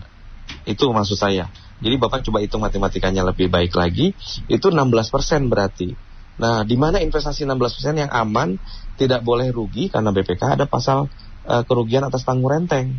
[0.63, 1.51] Itu maksud saya.
[1.77, 4.15] Jadi Bapak coba hitung matematikanya lebih baik lagi,
[4.49, 5.93] itu 16 persen berarti.
[6.37, 8.57] Nah, di mana investasi 16 persen yang aman,
[8.97, 11.09] tidak boleh rugi karena BPK ada pasal
[11.45, 12.97] uh, kerugian atas tanggung renteng.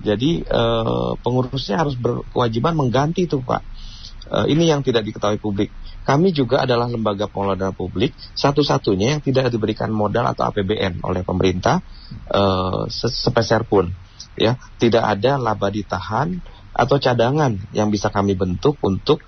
[0.00, 3.62] Jadi uh, pengurusnya harus berkewajiban mengganti itu Pak.
[4.30, 5.68] Uh, ini yang tidak diketahui publik.
[6.10, 11.22] Kami juga adalah lembaga pengelola dana publik satu-satunya yang tidak diberikan modal atau APBN oleh
[11.22, 11.86] pemerintah
[12.34, 13.94] uh, sepeser pun.
[14.34, 16.42] Ya, tidak ada laba ditahan
[16.74, 19.22] atau cadangan yang bisa kami bentuk untuk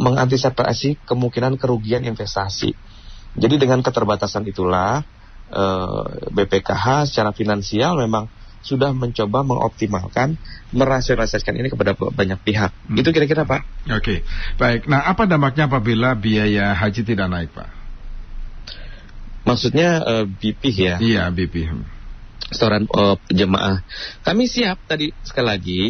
[0.00, 2.72] mengantisipasi kemungkinan kerugian investasi.
[3.36, 5.04] Jadi dengan keterbatasan itulah
[5.52, 8.32] uh, eh, BPKH secara finansial memang
[8.64, 10.40] sudah mencoba mengoptimalkan,
[10.72, 12.72] merasionalisasikan ini kepada banyak pihak.
[12.72, 12.96] Hmm.
[12.96, 13.92] Itu kira-kira Pak.
[13.92, 14.18] Oke, okay.
[14.56, 14.88] baik.
[14.88, 17.68] Nah, apa dampaknya apabila biaya haji tidak naik Pak?
[19.44, 20.96] Maksudnya uh, eh, BP ya?
[20.96, 21.68] Iya, BP.
[22.48, 23.84] Setoran uh, jemaah.
[24.24, 25.82] Kami siap tadi sekali lagi,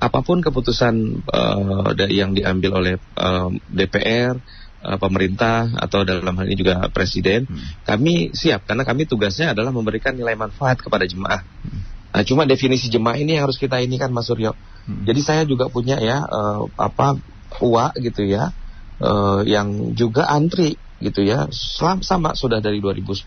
[0.00, 0.94] apa pun keputusan
[1.28, 4.40] uh, yang diambil oleh uh, DPR,
[4.84, 7.88] pemerintah atau dalam hal ini juga presiden, hmm.
[7.88, 11.40] kami siap karena kami tugasnya adalah memberikan nilai manfaat kepada jemaah.
[11.40, 11.93] Hmm.
[12.14, 14.54] Nah, cuma definisi jemaah ini yang harus kita ini kan Mas Suryo.
[14.86, 15.02] Hmm.
[15.02, 17.18] Jadi saya juga punya ya uh, apa
[17.58, 18.54] uak gitu ya
[19.02, 21.50] uh, yang juga antri gitu ya.
[21.50, 23.26] Selama sama sudah dari 2010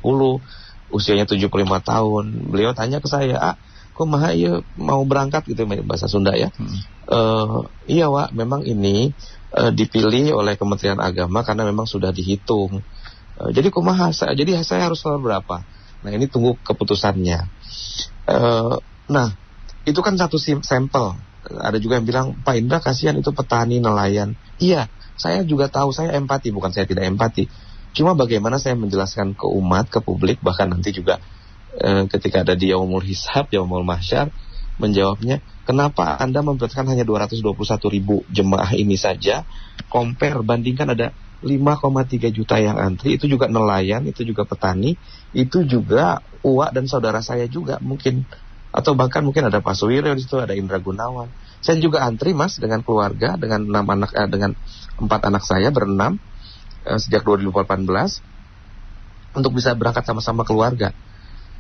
[0.88, 1.52] usianya 75
[1.84, 2.24] tahun.
[2.48, 3.56] Beliau tanya ke saya, "Ah,
[3.92, 6.80] kok mah ya mau berangkat gitu bahasa Sunda ya?" Hmm.
[7.08, 9.12] Uh, iya, Wak, memang ini
[9.56, 12.84] uh, dipilih oleh Kementerian Agama karena memang sudah dihitung.
[13.36, 15.68] Uh, jadi kumaha saya, jadi saya harus berapa?
[16.04, 17.57] Nah ini tunggu keputusannya.
[18.28, 19.32] Uh, nah
[19.88, 21.16] itu kan satu sampel.
[21.48, 24.36] Ada juga yang bilang Pak Indra kasihan itu petani nelayan.
[24.60, 27.48] Iya, saya juga tahu saya empati bukan saya tidak empati.
[27.96, 31.24] Cuma bagaimana saya menjelaskan ke umat, ke publik bahkan nanti juga
[31.80, 34.30] uh, ketika ada di Yaumul Hisab, Yaumul Mahsyar
[34.78, 37.58] menjawabnya, kenapa Anda memberatkan hanya 221
[37.90, 39.42] ribu jemaah ini saja,
[39.90, 41.10] compare, bandingkan ada
[41.46, 44.98] 5,3 juta yang antri, itu juga nelayan, itu juga petani,
[45.38, 48.26] itu juga uak dan saudara saya juga mungkin,
[48.74, 51.30] atau bahkan mungkin ada Pak Suwiryo di situ, ada Indra Gunawan.
[51.62, 54.54] Saya juga antri mas dengan keluarga, dengan enam anak, eh, dengan
[54.98, 56.18] empat anak saya berenam
[56.86, 57.86] eh, sejak 2018
[59.38, 60.90] untuk bisa berangkat sama-sama keluarga.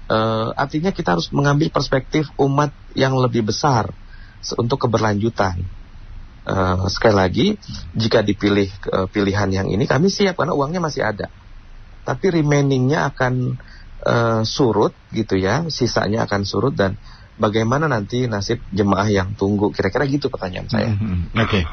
[0.08, 3.92] Uh, artinya kita harus mengambil perspektif umat yang lebih besar
[4.56, 5.60] untuk keberlanjutan.
[6.48, 7.48] Uh, sekali lagi,
[7.92, 11.28] jika dipilih uh, pilihan yang ini, kami siap karena uangnya masih ada.
[12.08, 13.60] Tapi remainingnya akan
[14.08, 16.96] uh, surut gitu ya, sisanya akan surut dan
[17.36, 19.70] bagaimana nanti nasib jemaah yang tunggu?
[19.72, 20.92] Kira-kira gitu pertanyaan saya.
[20.92, 21.20] Mm -hmm.
[21.38, 21.62] Oke.
[21.62, 21.64] Okay.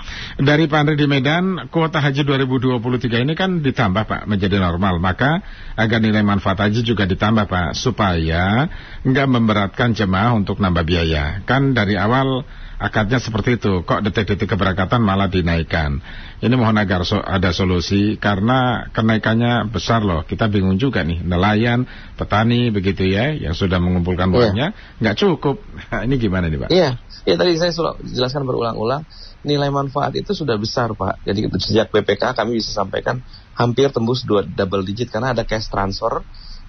[0.44, 5.00] Dari Pak Andri di Medan, kuota haji 2023 ini kan ditambah Pak menjadi normal.
[5.00, 5.40] Maka
[5.74, 8.68] agar nilai manfaat haji juga ditambah Pak supaya
[9.02, 11.42] nggak memberatkan jemaah untuk nambah biaya.
[11.48, 12.44] Kan dari awal
[12.78, 13.82] akadnya seperti itu.
[13.87, 16.02] Kok detik-detik keberangkatan malah dinaikkan.
[16.44, 20.26] Ini mohon agar so ada solusi karena kenaikannya besar loh.
[20.26, 21.22] Kita bingung juga nih.
[21.24, 21.87] Nelayan,
[22.18, 24.37] petani begitu ya yang sudah mengumpulkan iya.
[24.37, 24.68] uangnya
[25.00, 25.56] nggak cukup.
[26.06, 26.68] ini gimana nih Pak?
[26.70, 29.06] Iya, ya tadi saya sudah jelaskan berulang-ulang.
[29.44, 31.20] Nilai manfaat itu sudah besar Pak.
[31.28, 33.20] Jadi sejak BPK kami bisa sampaikan
[33.54, 36.24] hampir tembus dua double digit karena ada cash transfer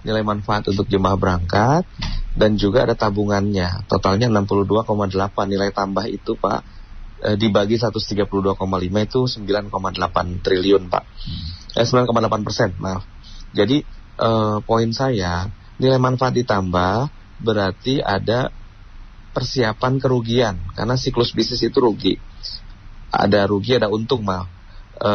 [0.05, 1.83] nilai manfaat untuk jemaah berangkat
[2.37, 3.89] dan juga ada tabungannya.
[3.89, 4.93] Totalnya 62,8
[5.49, 6.61] nilai tambah itu Pak
[7.25, 8.53] e, dibagi 132,5
[9.01, 11.03] itu 9,8 triliun Pak.
[11.03, 11.81] Hmm.
[11.81, 13.07] Eh 9,8 persen maaf.
[13.55, 13.81] Jadi
[14.19, 14.29] e,
[14.61, 15.49] poin saya
[15.81, 17.09] nilai manfaat ditambah
[17.41, 18.53] berarti ada
[19.35, 22.15] persiapan kerugian karena siklus bisnis itu rugi.
[23.11, 24.51] Ada rugi ada untung maaf.
[24.99, 25.11] E,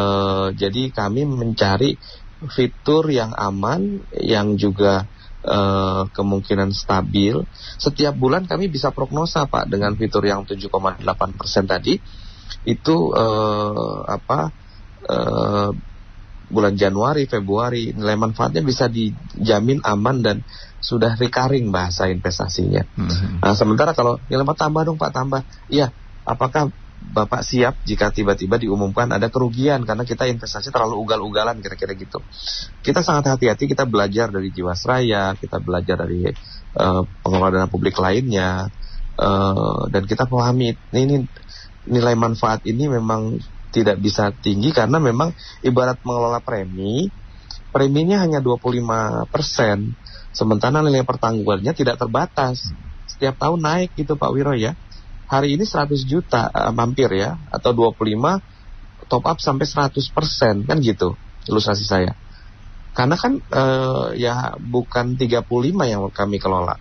[0.57, 2.01] jadi kami mencari
[2.49, 5.05] fitur yang aman, yang juga
[5.45, 7.37] uh, kemungkinan stabil.
[7.77, 11.05] Setiap bulan kami bisa prognosa Pak dengan fitur yang 7,8
[11.37, 12.01] persen tadi
[12.65, 14.53] itu uh, apa
[15.09, 15.71] uh,
[16.51, 20.37] bulan Januari, Februari nilai manfaatnya bisa dijamin aman dan
[20.83, 22.83] sudah recurring bahasa investasinya.
[22.99, 23.33] Mm -hmm.
[23.45, 25.95] Nah, sementara kalau nilai tambah dong Pak tambah, iya
[26.27, 32.21] apakah Bapak siap jika tiba-tiba diumumkan ada kerugian karena kita investasi terlalu ugal-ugalan kira-kira gitu.
[32.85, 36.29] Kita sangat hati-hati, kita belajar dari Jiwasraya, kita belajar dari
[36.77, 38.69] uh, pengelola dana publik lainnya,
[39.17, 41.25] uh, dan kita pahami ini,
[41.89, 43.41] nilai manfaat ini memang
[43.73, 45.33] tidak bisa tinggi karena memang
[45.65, 47.09] ibarat mengelola premi,
[47.73, 49.97] preminya hanya 25 persen,
[50.37, 52.61] sementara nilai pertanggungannya tidak terbatas.
[53.09, 54.77] Setiap tahun naik gitu Pak Wiro ya
[55.31, 58.03] hari ini 100 juta uh, mampir ya atau 25
[59.07, 61.15] top up sampai 100 persen kan gitu
[61.47, 62.19] ilustrasi saya.
[62.91, 65.47] Karena kan uh, ya bukan 35
[65.87, 66.75] yang kami kelola.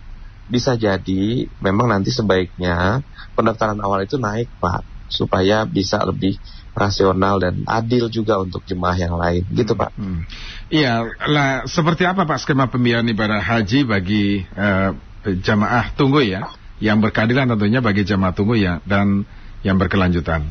[0.50, 3.06] Bisa jadi memang nanti sebaiknya
[3.38, 6.34] pendaftaran awal itu naik pak supaya bisa lebih
[6.74, 9.46] rasional dan adil juga untuk jemaah yang lain.
[9.54, 9.94] Gitu pak.
[9.94, 10.26] Hmm.
[10.74, 14.90] iya lah seperti apa pak skema pembiayaan ibadah haji bagi uh,
[15.22, 19.28] jamaah tunggu ya yang berkeadilan tentunya bagi jamaah tunggu ya dan
[19.60, 20.48] yang berkelanjutan.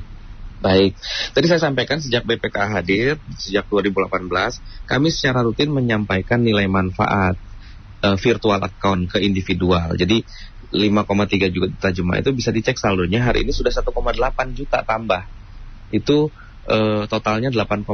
[0.60, 0.94] Baik,
[1.32, 4.28] tadi saya sampaikan sejak BPK hadir sejak 2018,
[4.86, 7.40] kami secara rutin menyampaikan nilai manfaat
[8.04, 9.96] uh, virtual account ke individual.
[9.96, 10.22] Jadi
[10.70, 13.90] 5,3 juta jemaah itu bisa dicek saldonya hari ini sudah 1,8
[14.54, 15.24] juta tambah.
[15.90, 16.30] Itu
[16.70, 17.88] uh, totalnya 8,5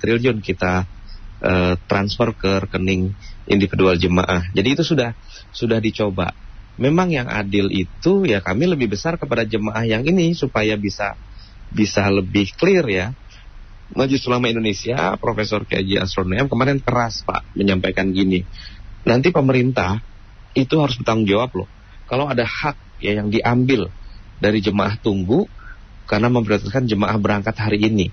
[0.00, 0.86] triliun kita
[1.42, 3.12] uh, transfer ke rekening
[3.50, 4.46] individual jemaah.
[4.54, 5.12] Jadi itu sudah
[5.50, 6.32] sudah dicoba
[6.78, 11.18] memang yang adil itu ya kami lebih besar kepada jemaah yang ini supaya bisa
[11.74, 13.06] bisa lebih clear ya.
[13.88, 18.44] Majelis Ulama Indonesia, Profesor Kiai Astronom kemarin keras Pak menyampaikan gini.
[19.08, 20.00] Nanti pemerintah
[20.52, 21.68] itu harus bertanggung jawab loh.
[22.04, 23.88] Kalau ada hak ya yang diambil
[24.38, 25.48] dari jemaah tunggu
[26.08, 28.12] karena memprioritaskan jemaah berangkat hari ini.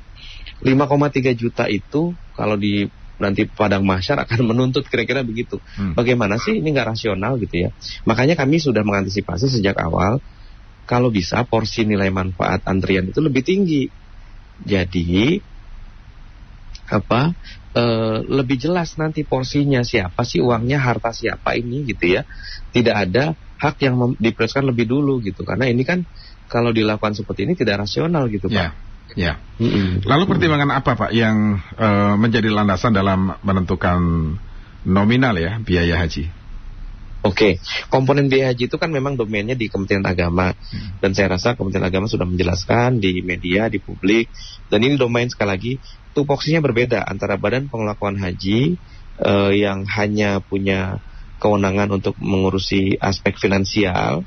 [0.64, 2.88] 5,3 juta itu kalau di
[3.22, 5.60] nanti padang masyar akan menuntut kira-kira begitu.
[5.80, 5.94] Hmm.
[5.96, 7.70] Bagaimana sih ini nggak rasional gitu ya?
[8.08, 10.20] Makanya kami sudah mengantisipasi sejak awal
[10.86, 13.90] kalau bisa porsi nilai manfaat antrian itu lebih tinggi.
[14.64, 15.42] Jadi
[16.86, 17.34] apa
[17.74, 17.84] e,
[18.30, 22.22] lebih jelas nanti porsinya siapa sih uangnya harta siapa ini gitu ya
[22.70, 26.06] tidak ada hak yang diprioritaskan lebih dulu gitu karena ini kan
[26.46, 28.70] kalau dilakukan seperti ini tidak rasional gitu yeah.
[28.70, 29.38] pak Ya.
[30.04, 34.02] Lalu pertimbangan apa Pak yang uh, menjadi landasan dalam menentukan
[34.84, 36.28] nominal ya biaya haji?
[37.26, 37.58] Oke,
[37.90, 41.02] komponen biaya haji itu kan memang domainnya di Kementerian Agama hmm.
[41.02, 44.30] dan saya rasa Kementerian Agama sudah menjelaskan di media, di publik
[44.70, 45.74] dan ini domain sekali lagi
[46.14, 48.78] tupoksinya berbeda antara Badan Pengelolaan Haji
[49.26, 51.02] uh, yang hanya punya
[51.42, 54.22] kewenangan untuk mengurusi aspek finansial.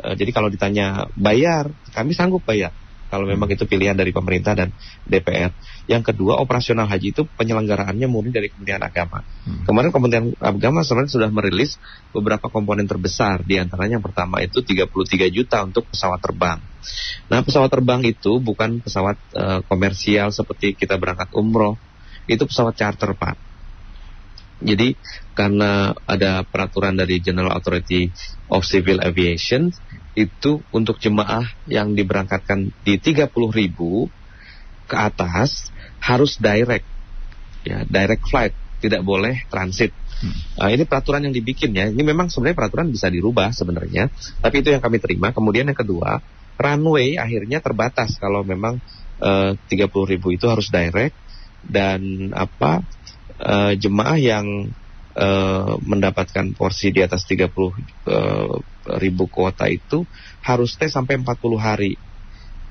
[0.00, 2.72] Uh, jadi kalau ditanya bayar, kami sanggup bayar
[3.14, 4.74] kalau memang itu pilihan dari pemerintah dan
[5.06, 5.54] DPR.
[5.86, 9.22] Yang kedua, operasional haji itu penyelenggaraannya murni dari Kementerian Agama.
[9.22, 9.62] Hmm.
[9.62, 11.78] Kemarin Kementerian Agama sebenarnya sudah merilis
[12.10, 16.58] beberapa komponen terbesar, di antaranya yang pertama itu 33 juta untuk pesawat terbang.
[17.30, 21.78] Nah, pesawat terbang itu bukan pesawat uh, komersial seperti kita berangkat umroh,
[22.26, 23.54] itu pesawat charter, Pak.
[24.64, 24.96] Jadi
[25.36, 28.08] karena ada peraturan dari General Authority
[28.48, 29.68] of Civil Aviation
[30.14, 34.06] itu untuk jemaah yang diberangkatkan di 30 ribu
[34.86, 36.86] ke atas harus direct.
[37.66, 38.54] Ya direct flight.
[38.78, 39.96] Tidak boleh transit.
[40.14, 40.30] Hmm.
[40.62, 41.90] uh, ini peraturan yang dibikin ya.
[41.90, 45.34] Ini memang sebenarnya peraturan bisa dirubah sebenarnya tapi itu yang kami terima.
[45.34, 46.22] Kemudian yang kedua
[46.54, 48.78] runway akhirnya terbatas kalau memang
[49.18, 51.16] uh, 30 ribu itu harus direct
[51.66, 52.84] dan apa
[53.40, 54.70] uh, jemaah yang
[55.14, 57.72] uh, mendapatkan porsi di atas 30 uh,
[59.00, 60.04] ribu kuota itu
[60.44, 61.94] harus stay sampai 40 hari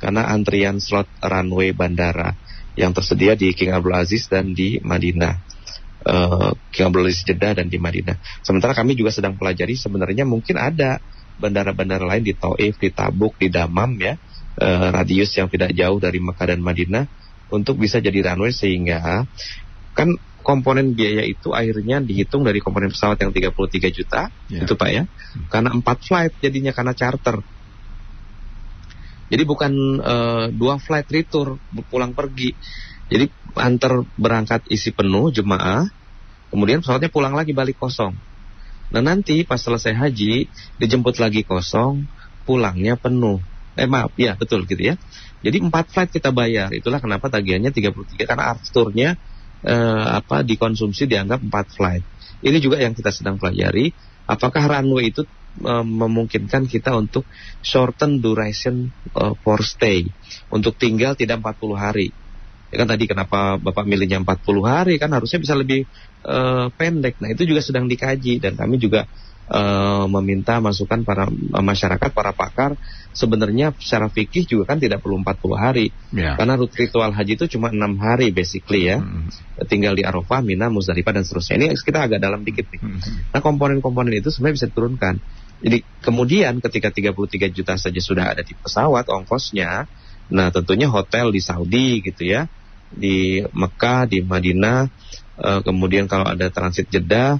[0.03, 2.35] karena antrian slot runway bandara
[2.75, 5.35] yang tersedia di King Abdul Aziz dan di Madinah.
[6.03, 8.19] Uh, King Abdul Aziz Jeddah dan di Madinah.
[8.43, 10.99] Sementara kami juga sedang pelajari sebenarnya mungkin ada
[11.39, 14.19] bandara-bandara lain di Taif, di Tabuk, di Damam ya,
[14.59, 17.07] uh, radius yang tidak jauh dari Mekah dan Madinah
[17.53, 19.23] untuk bisa jadi runway sehingga
[19.93, 20.09] kan
[20.43, 24.67] komponen biaya itu akhirnya dihitung dari komponen pesawat yang 33 juta yeah.
[24.67, 25.03] itu Pak ya.
[25.07, 25.47] Hmm.
[25.49, 27.39] Karena 4 flight jadinya karena charter.
[29.33, 31.57] Jadi bukan uh, dua flight retur
[31.89, 32.53] pulang pergi.
[33.09, 33.25] Jadi
[33.57, 35.89] antar berangkat isi penuh jemaah,
[36.53, 38.13] kemudian pesawatnya pulang lagi balik kosong.
[38.93, 40.45] Nah nanti pas selesai haji
[40.77, 42.05] dijemput lagi kosong,
[42.45, 43.41] pulangnya penuh.
[43.73, 45.01] Eh maaf, ya betul gitu ya.
[45.41, 46.69] Jadi empat flight kita bayar.
[46.69, 49.09] Itulah kenapa tagihannya 33 karena afturnya
[49.63, 52.03] eh, apa dikonsumsi dianggap empat flight.
[52.43, 53.91] Ini juga yang kita sedang pelajari.
[54.27, 55.23] Apakah runway itu
[55.63, 57.23] eh, memungkinkan kita untuk
[57.63, 60.07] shorten duration uh, for stay
[60.51, 62.07] untuk tinggal tidak 40 hari.
[62.73, 65.85] Ya kan tadi kenapa Bapak milihnya 40 hari kan harusnya bisa lebih
[66.25, 67.21] uh, pendek.
[67.21, 69.05] Nah, itu juga sedang dikaji dan kami juga
[69.49, 72.79] uh, meminta masukan para uh, masyarakat, para pakar,
[73.11, 75.91] sebenarnya secara fikih juga kan tidak perlu 40 hari.
[76.15, 76.39] Yeah.
[76.39, 79.03] Karena ritual haji itu cuma enam hari basically ya.
[79.03, 79.29] Mm.
[79.67, 81.55] Tinggal di Arafah, Mina, Muzdalifah dan seterusnya.
[81.59, 82.81] Ini kita agak dalam dikit nih.
[82.81, 82.99] Mm.
[83.35, 85.15] Nah, komponen-komponen itu sebenarnya bisa diturunkan.
[85.63, 89.87] Jadi kemudian ketika 33 juta saja sudah ada di pesawat ongkosnya,
[90.27, 92.51] nah tentunya hotel di Saudi gitu ya,
[92.91, 94.91] di Mekah, di Madinah,
[95.39, 97.39] uh, kemudian kalau ada transit Jeddah,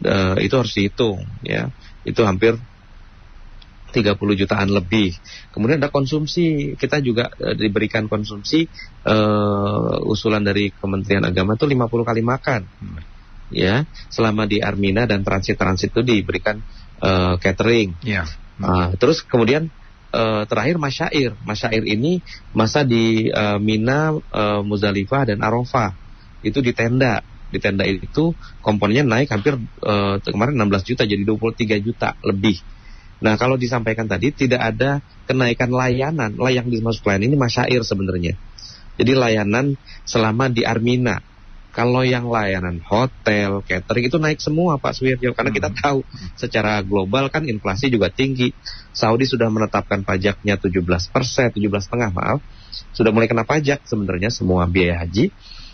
[0.00, 1.68] uh, itu harus dihitung ya
[2.02, 2.56] itu hampir
[3.92, 5.12] 30 jutaan lebih.
[5.52, 8.64] Kemudian ada konsumsi, kita juga uh, diberikan konsumsi
[9.04, 12.64] uh, usulan dari Kementerian Agama itu 50 kali makan.
[12.64, 13.00] Hmm.
[13.52, 16.64] Ya, selama di Armina dan transit-transit itu diberikan
[17.04, 17.92] uh, catering.
[18.00, 18.24] Hmm.
[18.64, 19.68] Uh, terus kemudian
[20.16, 21.36] uh, terakhir masyair.
[21.44, 22.24] Masyair ini
[22.56, 25.92] masa di uh, Mina, uh, Muzdalifah dan Arafah.
[26.40, 27.20] Itu di tenda
[27.52, 28.32] di tenda itu
[28.64, 32.56] komponennya naik hampir uh, kemarin 16 juta jadi 23 juta lebih.
[33.22, 38.34] Nah kalau disampaikan tadi tidak ada kenaikan layanan, layang dimasuk layanan ini masyair sebenarnya.
[38.96, 39.76] Jadi layanan
[40.08, 41.20] selama di Armina.
[41.72, 45.78] Kalau yang layanan hotel, catering itu naik semua Pak Suwirjo karena kita hmm.
[45.80, 45.98] tahu
[46.36, 48.52] secara global kan inflasi juga tinggi.
[48.92, 52.44] Saudi sudah menetapkan pajaknya 17 persen, 17 setengah maaf,
[52.92, 55.32] sudah mulai kena pajak sebenarnya semua biaya haji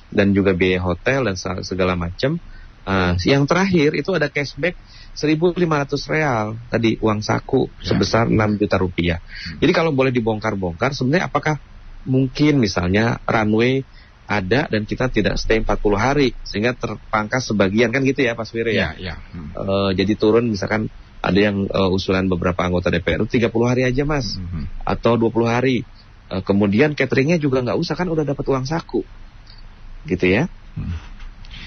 [0.08, 2.40] dan juga biaya hotel dan segala macam.
[2.88, 4.72] Uh, yang terakhir itu ada cashback
[5.12, 5.60] 1.500
[6.08, 7.92] real tadi uang saku ya.
[7.92, 9.18] sebesar 6 juta rupiah.
[9.20, 9.60] Hmm.
[9.60, 11.60] Jadi kalau boleh dibongkar-bongkar sebenarnya apakah
[12.08, 13.84] mungkin misalnya runway
[14.24, 15.68] ada dan kita tidak stay 40
[16.00, 18.96] hari sehingga terpangkas sebagian kan gitu ya Pak Swire ya.
[18.96, 19.14] ya, ya.
[19.36, 19.50] Hmm.
[19.52, 20.88] Uh, jadi turun misalkan
[21.20, 24.86] ada yang uh, usulan beberapa anggota DPR 30 hari aja Mas hmm.
[24.88, 25.84] atau 20 hari.
[26.28, 29.04] Uh, kemudian cateringnya juga nggak usah kan udah dapat uang saku
[30.08, 30.48] gitu ya.
[30.74, 30.96] Hmm.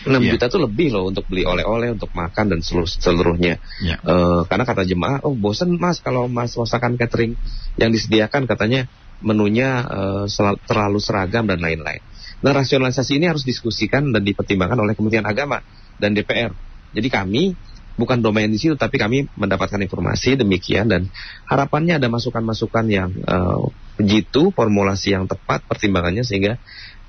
[0.02, 0.34] 6 yeah.
[0.34, 3.62] juta itu lebih loh untuk beli oleh-oleh, untuk makan dan seluruh seluruhnya.
[3.86, 4.02] Yeah.
[4.02, 4.10] Ya.
[4.10, 7.38] Uh, karena kata jemaah, oh bosan mas kalau mas masakan catering
[7.78, 8.90] yang disediakan katanya
[9.22, 10.26] menunya uh,
[10.66, 12.02] terlalu seragam dan lain-lain.
[12.42, 15.62] Nah rasionalisasi ini harus diskusikan dan dipertimbangkan oleh Kementerian Agama
[16.02, 16.50] dan DPR.
[16.98, 17.54] Jadi kami
[18.02, 21.06] bukan domain di situ, tapi kami mendapatkan informasi demikian dan
[21.46, 23.70] harapannya ada masukan-masukan yang uh,
[24.02, 26.58] jitu, formulasi yang tepat, pertimbangannya sehingga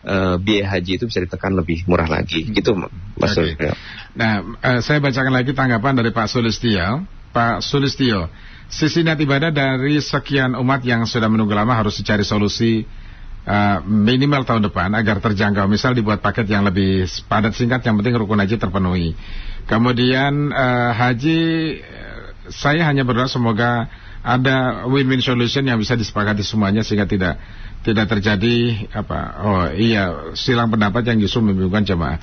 [0.07, 2.47] uh, biaya haji itu bisa ditekan lebih murah lagi.
[2.47, 2.55] Hmm.
[2.55, 2.71] Gitu,
[3.19, 3.75] Mas okay.
[4.15, 7.07] Nah, uh, saya bacakan lagi tanggapan dari Pak Sulistio.
[7.33, 8.29] Pak Sulistio,
[8.69, 12.85] sisi niat ibadah dari sekian umat yang sudah menunggu lama harus dicari solusi
[13.49, 15.65] uh, minimal tahun depan agar terjangkau.
[15.65, 19.17] Misal dibuat paket yang lebih padat singkat, yang penting rukun haji terpenuhi.
[19.65, 21.41] Kemudian uh, haji
[22.51, 23.87] saya hanya berdoa semoga
[24.23, 27.43] ada win-win solution yang bisa disepakati semuanya sehingga tidak
[27.83, 32.19] tidak terjadi apa oh iya silang pendapat yang justru membingungkan jemaah.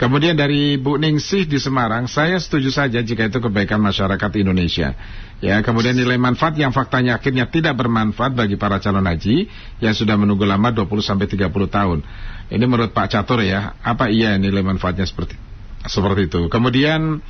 [0.00, 4.96] Kemudian dari Bu Ningsih di Semarang, saya setuju saja jika itu kebaikan masyarakat Indonesia.
[5.44, 10.16] Ya, kemudian nilai manfaat yang faktanya akhirnya tidak bermanfaat bagi para calon haji yang sudah
[10.16, 12.00] menunggu lama 20 sampai 30 tahun.
[12.48, 15.36] Ini menurut Pak Catur ya, apa iya nilai manfaatnya seperti
[15.84, 16.48] seperti itu.
[16.48, 17.20] Kemudian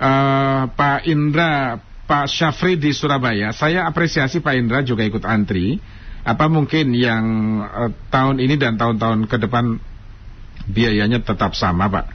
[0.00, 5.80] uh, Pak Indra, Pak Syafri di Surabaya, saya apresiasi Pak Indra juga ikut antri.
[6.26, 7.24] Apa mungkin yang
[7.62, 9.78] uh, tahun ini dan tahun-tahun ke depan
[10.66, 12.06] biayanya tetap sama Pak?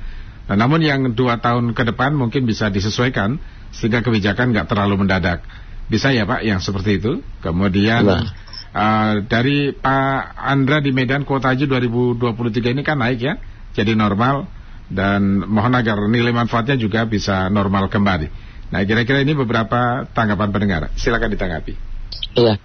[0.51, 3.39] Nah, namun yang dua tahun ke depan mungkin bisa disesuaikan
[3.71, 5.43] sehingga kebijakan nggak terlalu mendadak.
[5.87, 7.23] Bisa ya Pak yang seperti itu?
[7.39, 13.39] Kemudian uh, dari Pak Andra di Medan kuota haji 2023 ini kan naik ya,
[13.71, 14.47] jadi normal
[14.91, 18.27] dan mohon agar nilai manfaatnya juga bisa normal kembali.
[18.71, 20.81] Nah, kira-kira ini beberapa tanggapan pendengar.
[20.95, 21.73] Silakan ditanggapi.
[22.35, 22.55] Iya.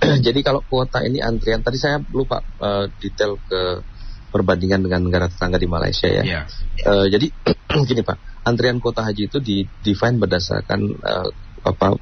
[0.26, 3.82] Jadi kalau kuota ini antrian tadi saya lupa uh, detail ke
[4.30, 6.22] perbandingan dengan negara tetangga di Malaysia ya.
[6.22, 6.44] Yeah.
[6.86, 7.34] Uh, jadi
[7.90, 11.28] gini Pak, antrian kuota haji itu di define berdasarkan uh,
[11.66, 11.98] apa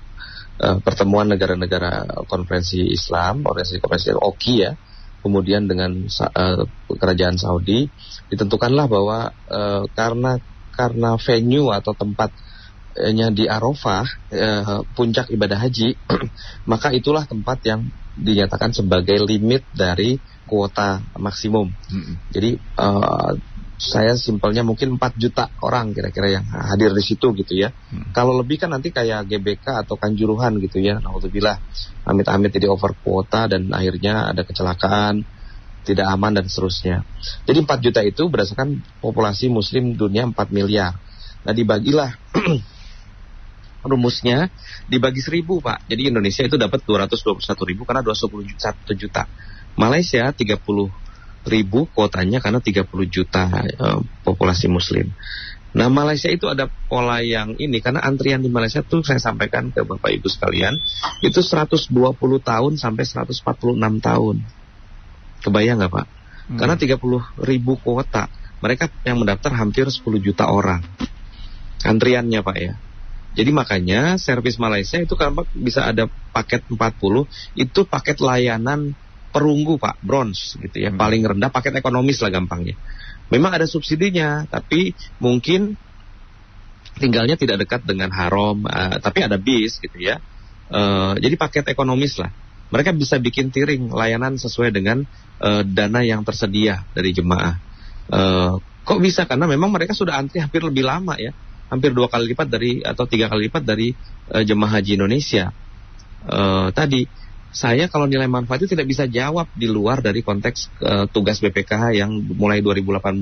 [0.61, 4.77] uh, pertemuan negara-negara konferensi Islam, organisasi konferensi OKI ya
[5.29, 7.93] kemudian dengan uh, kerajaan Saudi
[8.33, 10.41] ditentukanlah bahwa uh, karena
[10.73, 16.01] karena venue atau tempatnya di Arafah uh, puncak ibadah haji
[16.73, 17.85] maka itulah tempat yang
[18.17, 20.19] dinyatakan sebagai limit dari
[20.49, 21.69] kuota maksimum.
[21.69, 22.15] -hmm.
[22.33, 23.37] Jadi uh,
[23.79, 27.71] saya simpelnya mungkin 4 juta orang kira-kira yang hadir di situ gitu ya.
[27.71, 28.11] Hmm.
[28.11, 30.99] Kalau lebih kan nanti kayak GBK atau Kanjuruhan gitu ya.
[30.99, 31.63] Alhamdulillah
[32.03, 35.23] amit-amit jadi over kuota dan akhirnya ada kecelakaan,
[35.87, 37.07] tidak aman dan seterusnya.
[37.47, 40.99] Jadi 4 juta itu berdasarkan populasi muslim dunia 4 miliar.
[41.47, 42.19] Nah dibagilah
[43.87, 44.51] rumusnya
[44.91, 45.87] dibagi seribu pak.
[45.87, 48.59] Jadi Indonesia itu dapat 221 ribu karena 221
[48.99, 49.31] juta.
[49.79, 51.07] Malaysia 30
[51.49, 53.49] ribu kuotanya karena 30 juta
[53.81, 55.11] uh, populasi muslim.
[55.77, 59.85] Nah Malaysia itu ada pola yang ini karena antrian di Malaysia tuh saya sampaikan ke
[59.85, 60.81] Bapak Ibu sekalian
[61.21, 61.93] itu 120
[62.41, 64.37] tahun sampai 146 tahun.
[65.45, 66.07] Kebayang nggak Pak?
[66.49, 66.59] Hmm.
[66.59, 68.33] Karena 30 ribu kuota
[68.65, 70.81] mereka yang mendaftar hampir 10 juta orang
[71.85, 72.75] antriannya Pak ya.
[73.39, 78.97] Jadi makanya servis Malaysia itu kan bisa ada paket 40 itu paket layanan
[79.31, 80.01] perunggu pak.
[80.01, 80.91] Bronze gitu ya.
[80.93, 80.99] Hmm.
[80.99, 82.77] paling rendah paket ekonomis lah gampangnya.
[83.29, 85.77] Memang ada subsidinya tapi mungkin
[86.99, 90.19] tinggalnya tidak dekat dengan haram uh, tapi ada bis gitu ya.
[90.69, 92.33] Uh, jadi paket ekonomis lah.
[92.69, 95.01] Mereka bisa bikin tiring layanan sesuai dengan
[95.41, 97.57] uh, dana yang tersedia dari jemaah.
[98.13, 99.25] Uh, kok bisa?
[99.25, 101.33] Karena memang mereka sudah antri hampir lebih lama ya.
[101.73, 103.93] Hampir dua kali lipat dari atau tiga kali lipat dari
[104.33, 105.49] uh, jemaah haji Indonesia.
[106.29, 107.09] Uh, tadi
[107.49, 111.97] saya kalau nilai manfaat itu tidak bisa jawab di luar dari konteks uh, tugas BPKH
[111.97, 113.19] yang mulai 2018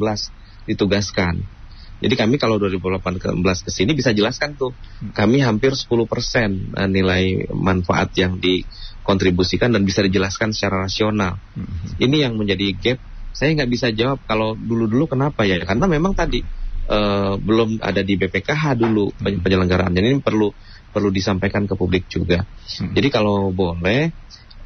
[0.67, 1.57] ditugaskan.
[1.97, 4.77] Jadi kami kalau 2018 ke sini bisa jelaskan tuh,
[5.17, 11.41] kami hampir 10% eh, nilai manfaat yang dikontribusikan dan bisa dijelaskan secara rasional.
[11.57, 11.97] Hmm.
[11.97, 12.99] Ini yang menjadi gap.
[13.33, 15.61] Saya nggak bisa jawab kalau dulu-dulu kenapa ya?
[15.65, 16.41] Karena memang tadi
[16.89, 19.41] uh, belum ada di BPKH dulu hmm.
[19.41, 19.93] penyelenggaraan.
[19.97, 20.53] Jadi ini perlu
[20.91, 22.45] perlu disampaikan ke publik juga.
[22.81, 22.93] Hmm.
[22.95, 24.11] Jadi kalau boleh,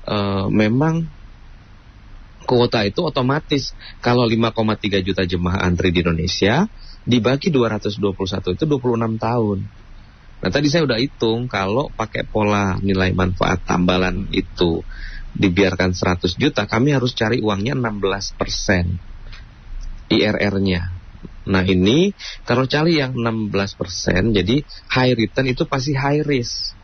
[0.06, 1.06] uh, memang
[2.44, 6.66] kuota itu otomatis kalau 5,3 juta jemaah antri di Indonesia
[7.06, 9.58] dibagi 221 itu 26 tahun.
[10.40, 14.82] Nah tadi saya udah hitung kalau pakai pola nilai manfaat tambalan itu
[15.30, 18.98] dibiarkan 100 juta, kami harus cari uangnya 16 persen
[20.10, 20.99] IRR-nya.
[21.48, 22.12] Nah ini
[22.44, 24.56] kalau cari yang 16% jadi
[24.92, 26.76] high return itu pasti high risk.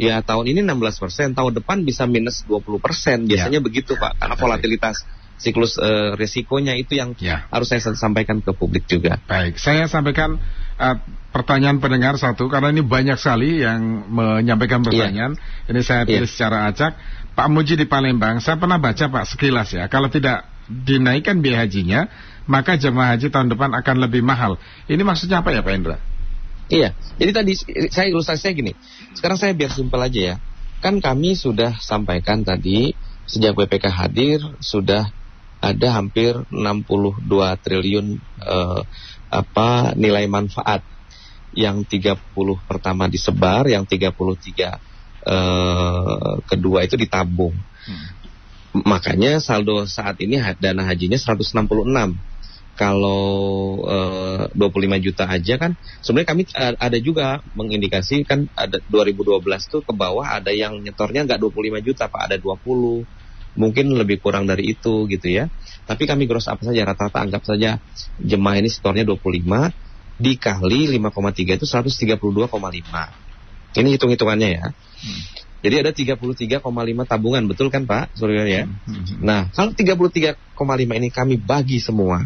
[0.00, 3.28] Ya tahun ini 16%, tahun depan bisa minus 20%.
[3.28, 3.64] Biasanya ya.
[3.64, 5.04] begitu Pak, karena volatilitas
[5.40, 7.48] siklus uh, risikonya itu yang ya.
[7.48, 9.16] harus saya sampaikan ke publik juga.
[9.24, 10.36] Baik, saya sampaikan
[10.76, 10.96] uh,
[11.32, 13.80] pertanyaan pendengar satu karena ini banyak sekali yang
[14.12, 14.86] menyampaikan iya.
[14.86, 15.32] pertanyaan.
[15.36, 15.68] Ya.
[15.72, 16.34] Ini saya tulis ya.
[16.36, 16.92] secara acak.
[17.30, 22.10] Pak Muji di Palembang, saya pernah baca Pak sekilas ya, kalau tidak dinaikkan biaya hajinya,
[22.50, 24.58] maka jemaah haji tahun depan akan lebih mahal.
[24.90, 25.96] Ini maksudnya apa ya Pak Indra?
[26.70, 27.52] Iya, jadi tadi
[27.90, 28.72] saya ilustrasinya gini.
[29.14, 30.36] Sekarang saya biar simpel aja ya.
[30.80, 32.94] Kan kami sudah sampaikan tadi
[33.26, 35.10] sejak BPK hadir sudah
[35.60, 37.26] ada hampir 62
[37.60, 38.82] triliun eh,
[39.30, 40.80] apa nilai manfaat
[41.52, 42.16] yang 30
[42.64, 44.10] pertama disebar, yang 33
[45.26, 47.54] eh, kedua itu ditabung.
[47.54, 48.08] Hmm.
[48.70, 51.66] Makanya saldo saat ini dana hajinya 166
[52.78, 53.26] kalau
[53.84, 59.82] uh, eh, 25 juta aja kan sebenarnya kami ada juga mengindikasi kan ada 2012 tuh
[59.84, 63.04] ke bawah ada yang nyetornya nggak 25 juta Pak ada 20
[63.58, 65.50] mungkin lebih kurang dari itu gitu ya.
[65.84, 67.82] Tapi kami gross apa saja rata-rata anggap saja
[68.22, 69.74] jemaah ini setornya 25
[70.20, 72.20] dikali 5,3 itu 132,5
[73.78, 74.66] ini hitung-hitungannya ya.
[74.70, 75.22] Hmm.
[75.60, 76.64] Jadi ada 33,5
[77.04, 78.64] tabungan, betul kan Pak Suryo ya?
[79.20, 80.40] Nah, kalau 33,5
[80.96, 82.24] ini kami bagi semua,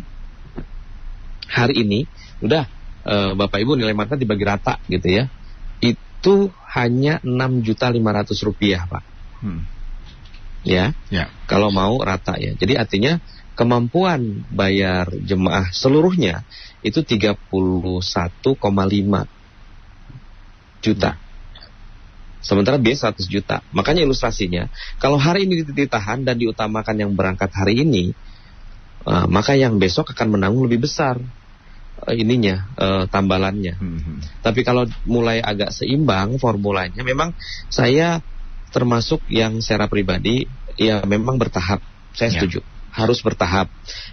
[1.51, 2.07] hari ini
[2.39, 2.65] udah
[3.03, 5.27] e, Bapak Ibu nilai manfaat dibagi rata gitu ya.
[5.83, 9.05] Itu hanya 6 juta 500 rupiah Pak.
[9.43, 9.67] Hmm.
[10.63, 10.95] Ya.
[11.11, 11.27] ya.
[11.51, 12.55] Kalau mau rata ya.
[12.55, 13.19] Jadi artinya
[13.59, 16.47] kemampuan bayar jemaah seluruhnya
[16.87, 17.51] itu 31,5
[20.87, 21.11] juta.
[21.19, 21.24] Hmm.
[22.45, 23.65] Sementara biaya 100 juta.
[23.73, 24.69] Makanya ilustrasinya,
[25.01, 28.13] kalau hari ini ditahan dan diutamakan yang berangkat hari ini,
[29.09, 31.17] uh, maka yang besok akan menanggung lebih besar
[32.05, 33.81] uh, ininya uh, tambalannya.
[33.81, 34.19] Hmm, hmm.
[34.45, 37.33] Tapi kalau mulai agak seimbang formulanya, memang
[37.73, 38.21] saya
[38.77, 40.45] termasuk yang secara pribadi
[40.77, 41.81] ya memang bertahap.
[42.13, 42.35] Saya ya.
[42.39, 42.61] setuju
[42.95, 43.67] harus bertahap.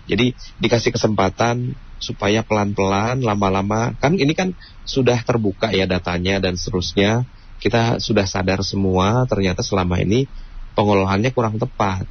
[0.09, 4.57] Jadi dikasih kesempatan supaya pelan-pelan, lama-lama kan ini kan
[4.89, 7.29] sudah terbuka ya datanya dan seterusnya.
[7.62, 10.26] Kita sudah sadar semua ternyata selama ini
[10.74, 12.09] pengelolaannya kurang tepat.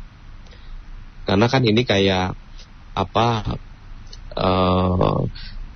[1.27, 2.39] Karena kan ini kayak
[2.95, 3.59] apa
[4.39, 5.21] uh,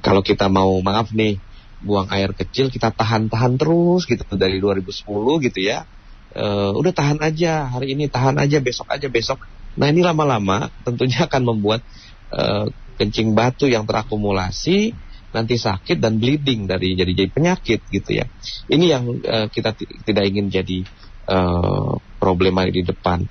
[0.04, 1.38] kalau kita mau maaf nih
[1.84, 5.04] buang air kecil kita tahan-tahan terus gitu dari 2010
[5.44, 5.84] gitu ya
[6.32, 9.44] uh, udah tahan aja hari ini tahan aja besok aja besok
[9.76, 11.84] nah ini lama-lama tentunya akan membuat
[12.32, 14.96] uh, kencing batu yang terakumulasi
[15.34, 18.24] nanti sakit dan bleeding dari jadi jadi penyakit gitu ya
[18.70, 19.74] ini yang uh, kita
[20.06, 20.86] tidak ingin jadi
[21.26, 23.26] uh, problema di depan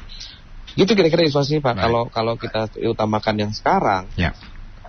[0.76, 4.36] gitu kira-kira isolasi pak kalau kalau kita utamakan yang sekarang ya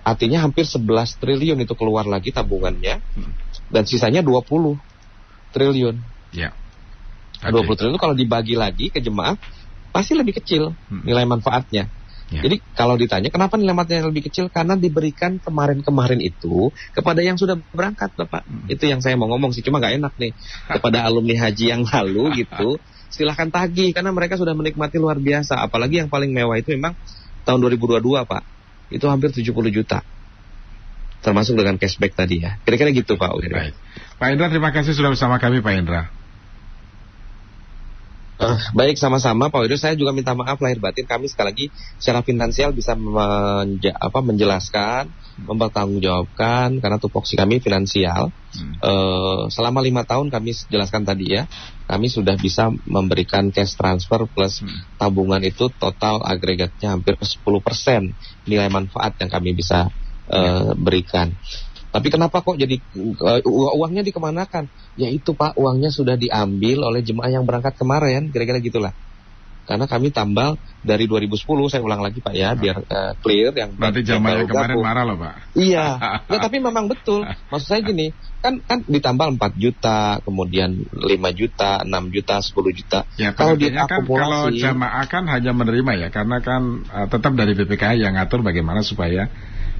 [0.05, 0.85] Artinya hampir 11
[1.17, 3.31] triliun itu keluar lagi tabungannya hmm.
[3.73, 4.77] dan sisanya 20
[5.49, 5.97] triliun.
[6.29, 6.53] Ya.
[7.41, 7.49] Okay.
[7.49, 9.33] 20 triliun itu kalau dibagi lagi ke jemaah
[9.89, 11.09] pasti lebih kecil hmm.
[11.09, 11.89] nilai manfaatnya.
[12.33, 12.41] Ya.
[12.41, 17.53] Jadi kalau ditanya kenapa nilai manfaatnya lebih kecil karena diberikan kemarin-kemarin itu kepada yang sudah
[17.69, 18.41] berangkat Bapak.
[18.49, 18.65] Hmm.
[18.65, 20.33] Itu yang saya mau ngomong sih cuma nggak enak nih
[20.65, 22.81] kepada alumni haji yang lalu gitu.
[23.13, 25.61] Silahkan tagih karena mereka sudah menikmati luar biasa.
[25.61, 26.97] Apalagi yang paling mewah itu memang
[27.45, 28.43] tahun 2022 Pak
[28.89, 30.01] itu hampir 70 juta.
[31.21, 32.57] Termasuk dengan cashback tadi ya.
[32.65, 33.73] Kira-kira gitu Pak Baik.
[34.17, 36.09] Pak Indra terima kasih sudah bersama kami Pak Indra.
[38.35, 39.47] Uh, baik sama-sama.
[39.47, 41.07] Pak Widodo saya juga minta maaf lahir batin.
[41.07, 41.65] Kami sekali lagi
[41.95, 48.31] secara finansial bisa menja apa, menjelaskan mempertanggungjawabkan karena tupoksi kami finansial.
[48.55, 48.75] Hmm.
[48.79, 51.43] uh, selama lima tahun kami jelaskan tadi ya
[51.91, 54.95] kami sudah bisa memberikan cash transfer plus hmm.
[54.95, 57.43] tabungan itu total agregatnya hampir 10%
[58.47, 59.91] nilai manfaat yang kami bisa
[60.31, 61.35] uh, berikan
[61.95, 62.75] tapi kenapa kok jadi
[63.23, 63.39] uh,
[63.79, 64.67] uangnya dikemanakan?
[64.99, 68.91] Ya itu Pak, uangnya sudah diambil oleh jemaah yang berangkat kemarin, kira-kira gitulah.
[69.63, 74.03] Karena kami tambal dari 2010, saya ulang lagi Pak ya, biar uh, clear yang Berarti
[74.03, 75.55] jemaah yang kemarin marah loh Pak.
[75.55, 75.87] Iya,
[76.35, 77.23] ya tapi memang betul.
[77.23, 78.11] Maksud saya gini,
[78.43, 80.99] kan kan ditambal 4 juta, kemudian 5
[81.31, 82.99] juta, 6 juta, 10 juta.
[83.15, 87.55] Ya, kalau dia kan kalau jamaah kan hanya menerima ya, karena kan uh, tetap dari
[87.55, 89.31] BPKH yang ngatur bagaimana supaya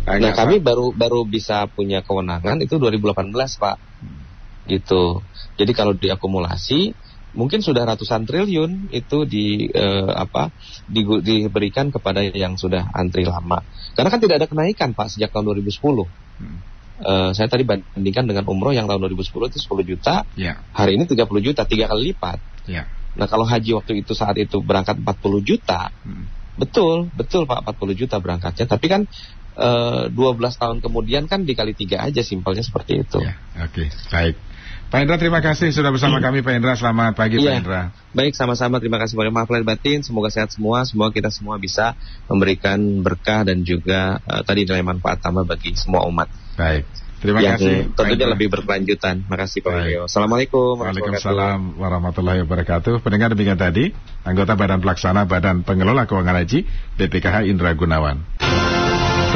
[0.05, 3.77] Nah, nah kami baru baru bisa punya kewenangan itu 2018 Pak.
[4.69, 5.03] Gitu.
[5.57, 6.93] Jadi kalau diakumulasi
[7.35, 10.49] mungkin sudah ratusan triliun itu di eh, apa
[10.87, 13.65] di, diberikan kepada yang sudah antri lama.
[13.97, 15.73] Karena kan tidak ada kenaikan Pak sejak tahun 2010.
[15.73, 16.59] Hmm.
[16.95, 20.63] Uh, saya tadi bandingkan dengan umroh yang tahun 2010 itu 10 juta, yeah.
[20.71, 22.39] hari ini 30 juta, tiga kali lipat.
[22.71, 22.87] Yeah.
[23.19, 26.55] Nah kalau haji waktu itu saat itu berangkat 40 juta, hmm.
[26.55, 29.01] betul, betul Pak 40 juta berangkatnya, tapi kan
[29.57, 33.19] uh, eh, 12 tahun kemudian kan dikali tiga aja simpelnya seperti itu.
[33.19, 33.35] Ya,
[33.65, 33.87] Oke, okay.
[34.11, 34.35] baik.
[34.85, 36.25] Pak Indra terima kasih sudah bersama hmm.
[36.29, 36.73] kami Pak Indra.
[36.77, 37.57] Selamat pagi ya.
[37.57, 37.81] Pak Indra.
[38.13, 40.05] Baik sama-sama terima kasih banyak maaf lahir batin.
[40.05, 40.85] Semoga sehat semua.
[40.85, 41.97] Semoga kita semua bisa
[42.29, 46.29] memberikan berkah dan juga uh, tadi nilai manfaat tambah bagi semua umat.
[46.55, 46.85] Baik.
[47.19, 47.91] Terima yang kasih.
[47.97, 49.25] Tentunya lebih berkelanjutan.
[49.25, 50.01] Terima kasih Pak Rio.
[50.05, 53.01] Assalamualaikum Waalaikumsalam warahmatullahi wabarakatuh.
[53.01, 53.89] Pendengar demikian tadi,
[54.21, 56.69] anggota Badan Pelaksana Badan Pengelola Keuangan Haji
[57.01, 58.21] BPKH Indra Gunawan.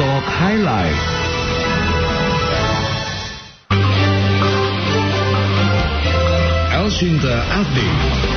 [0.00, 0.96] Talk Highlight.
[6.72, 8.29] Elshinta Abdi.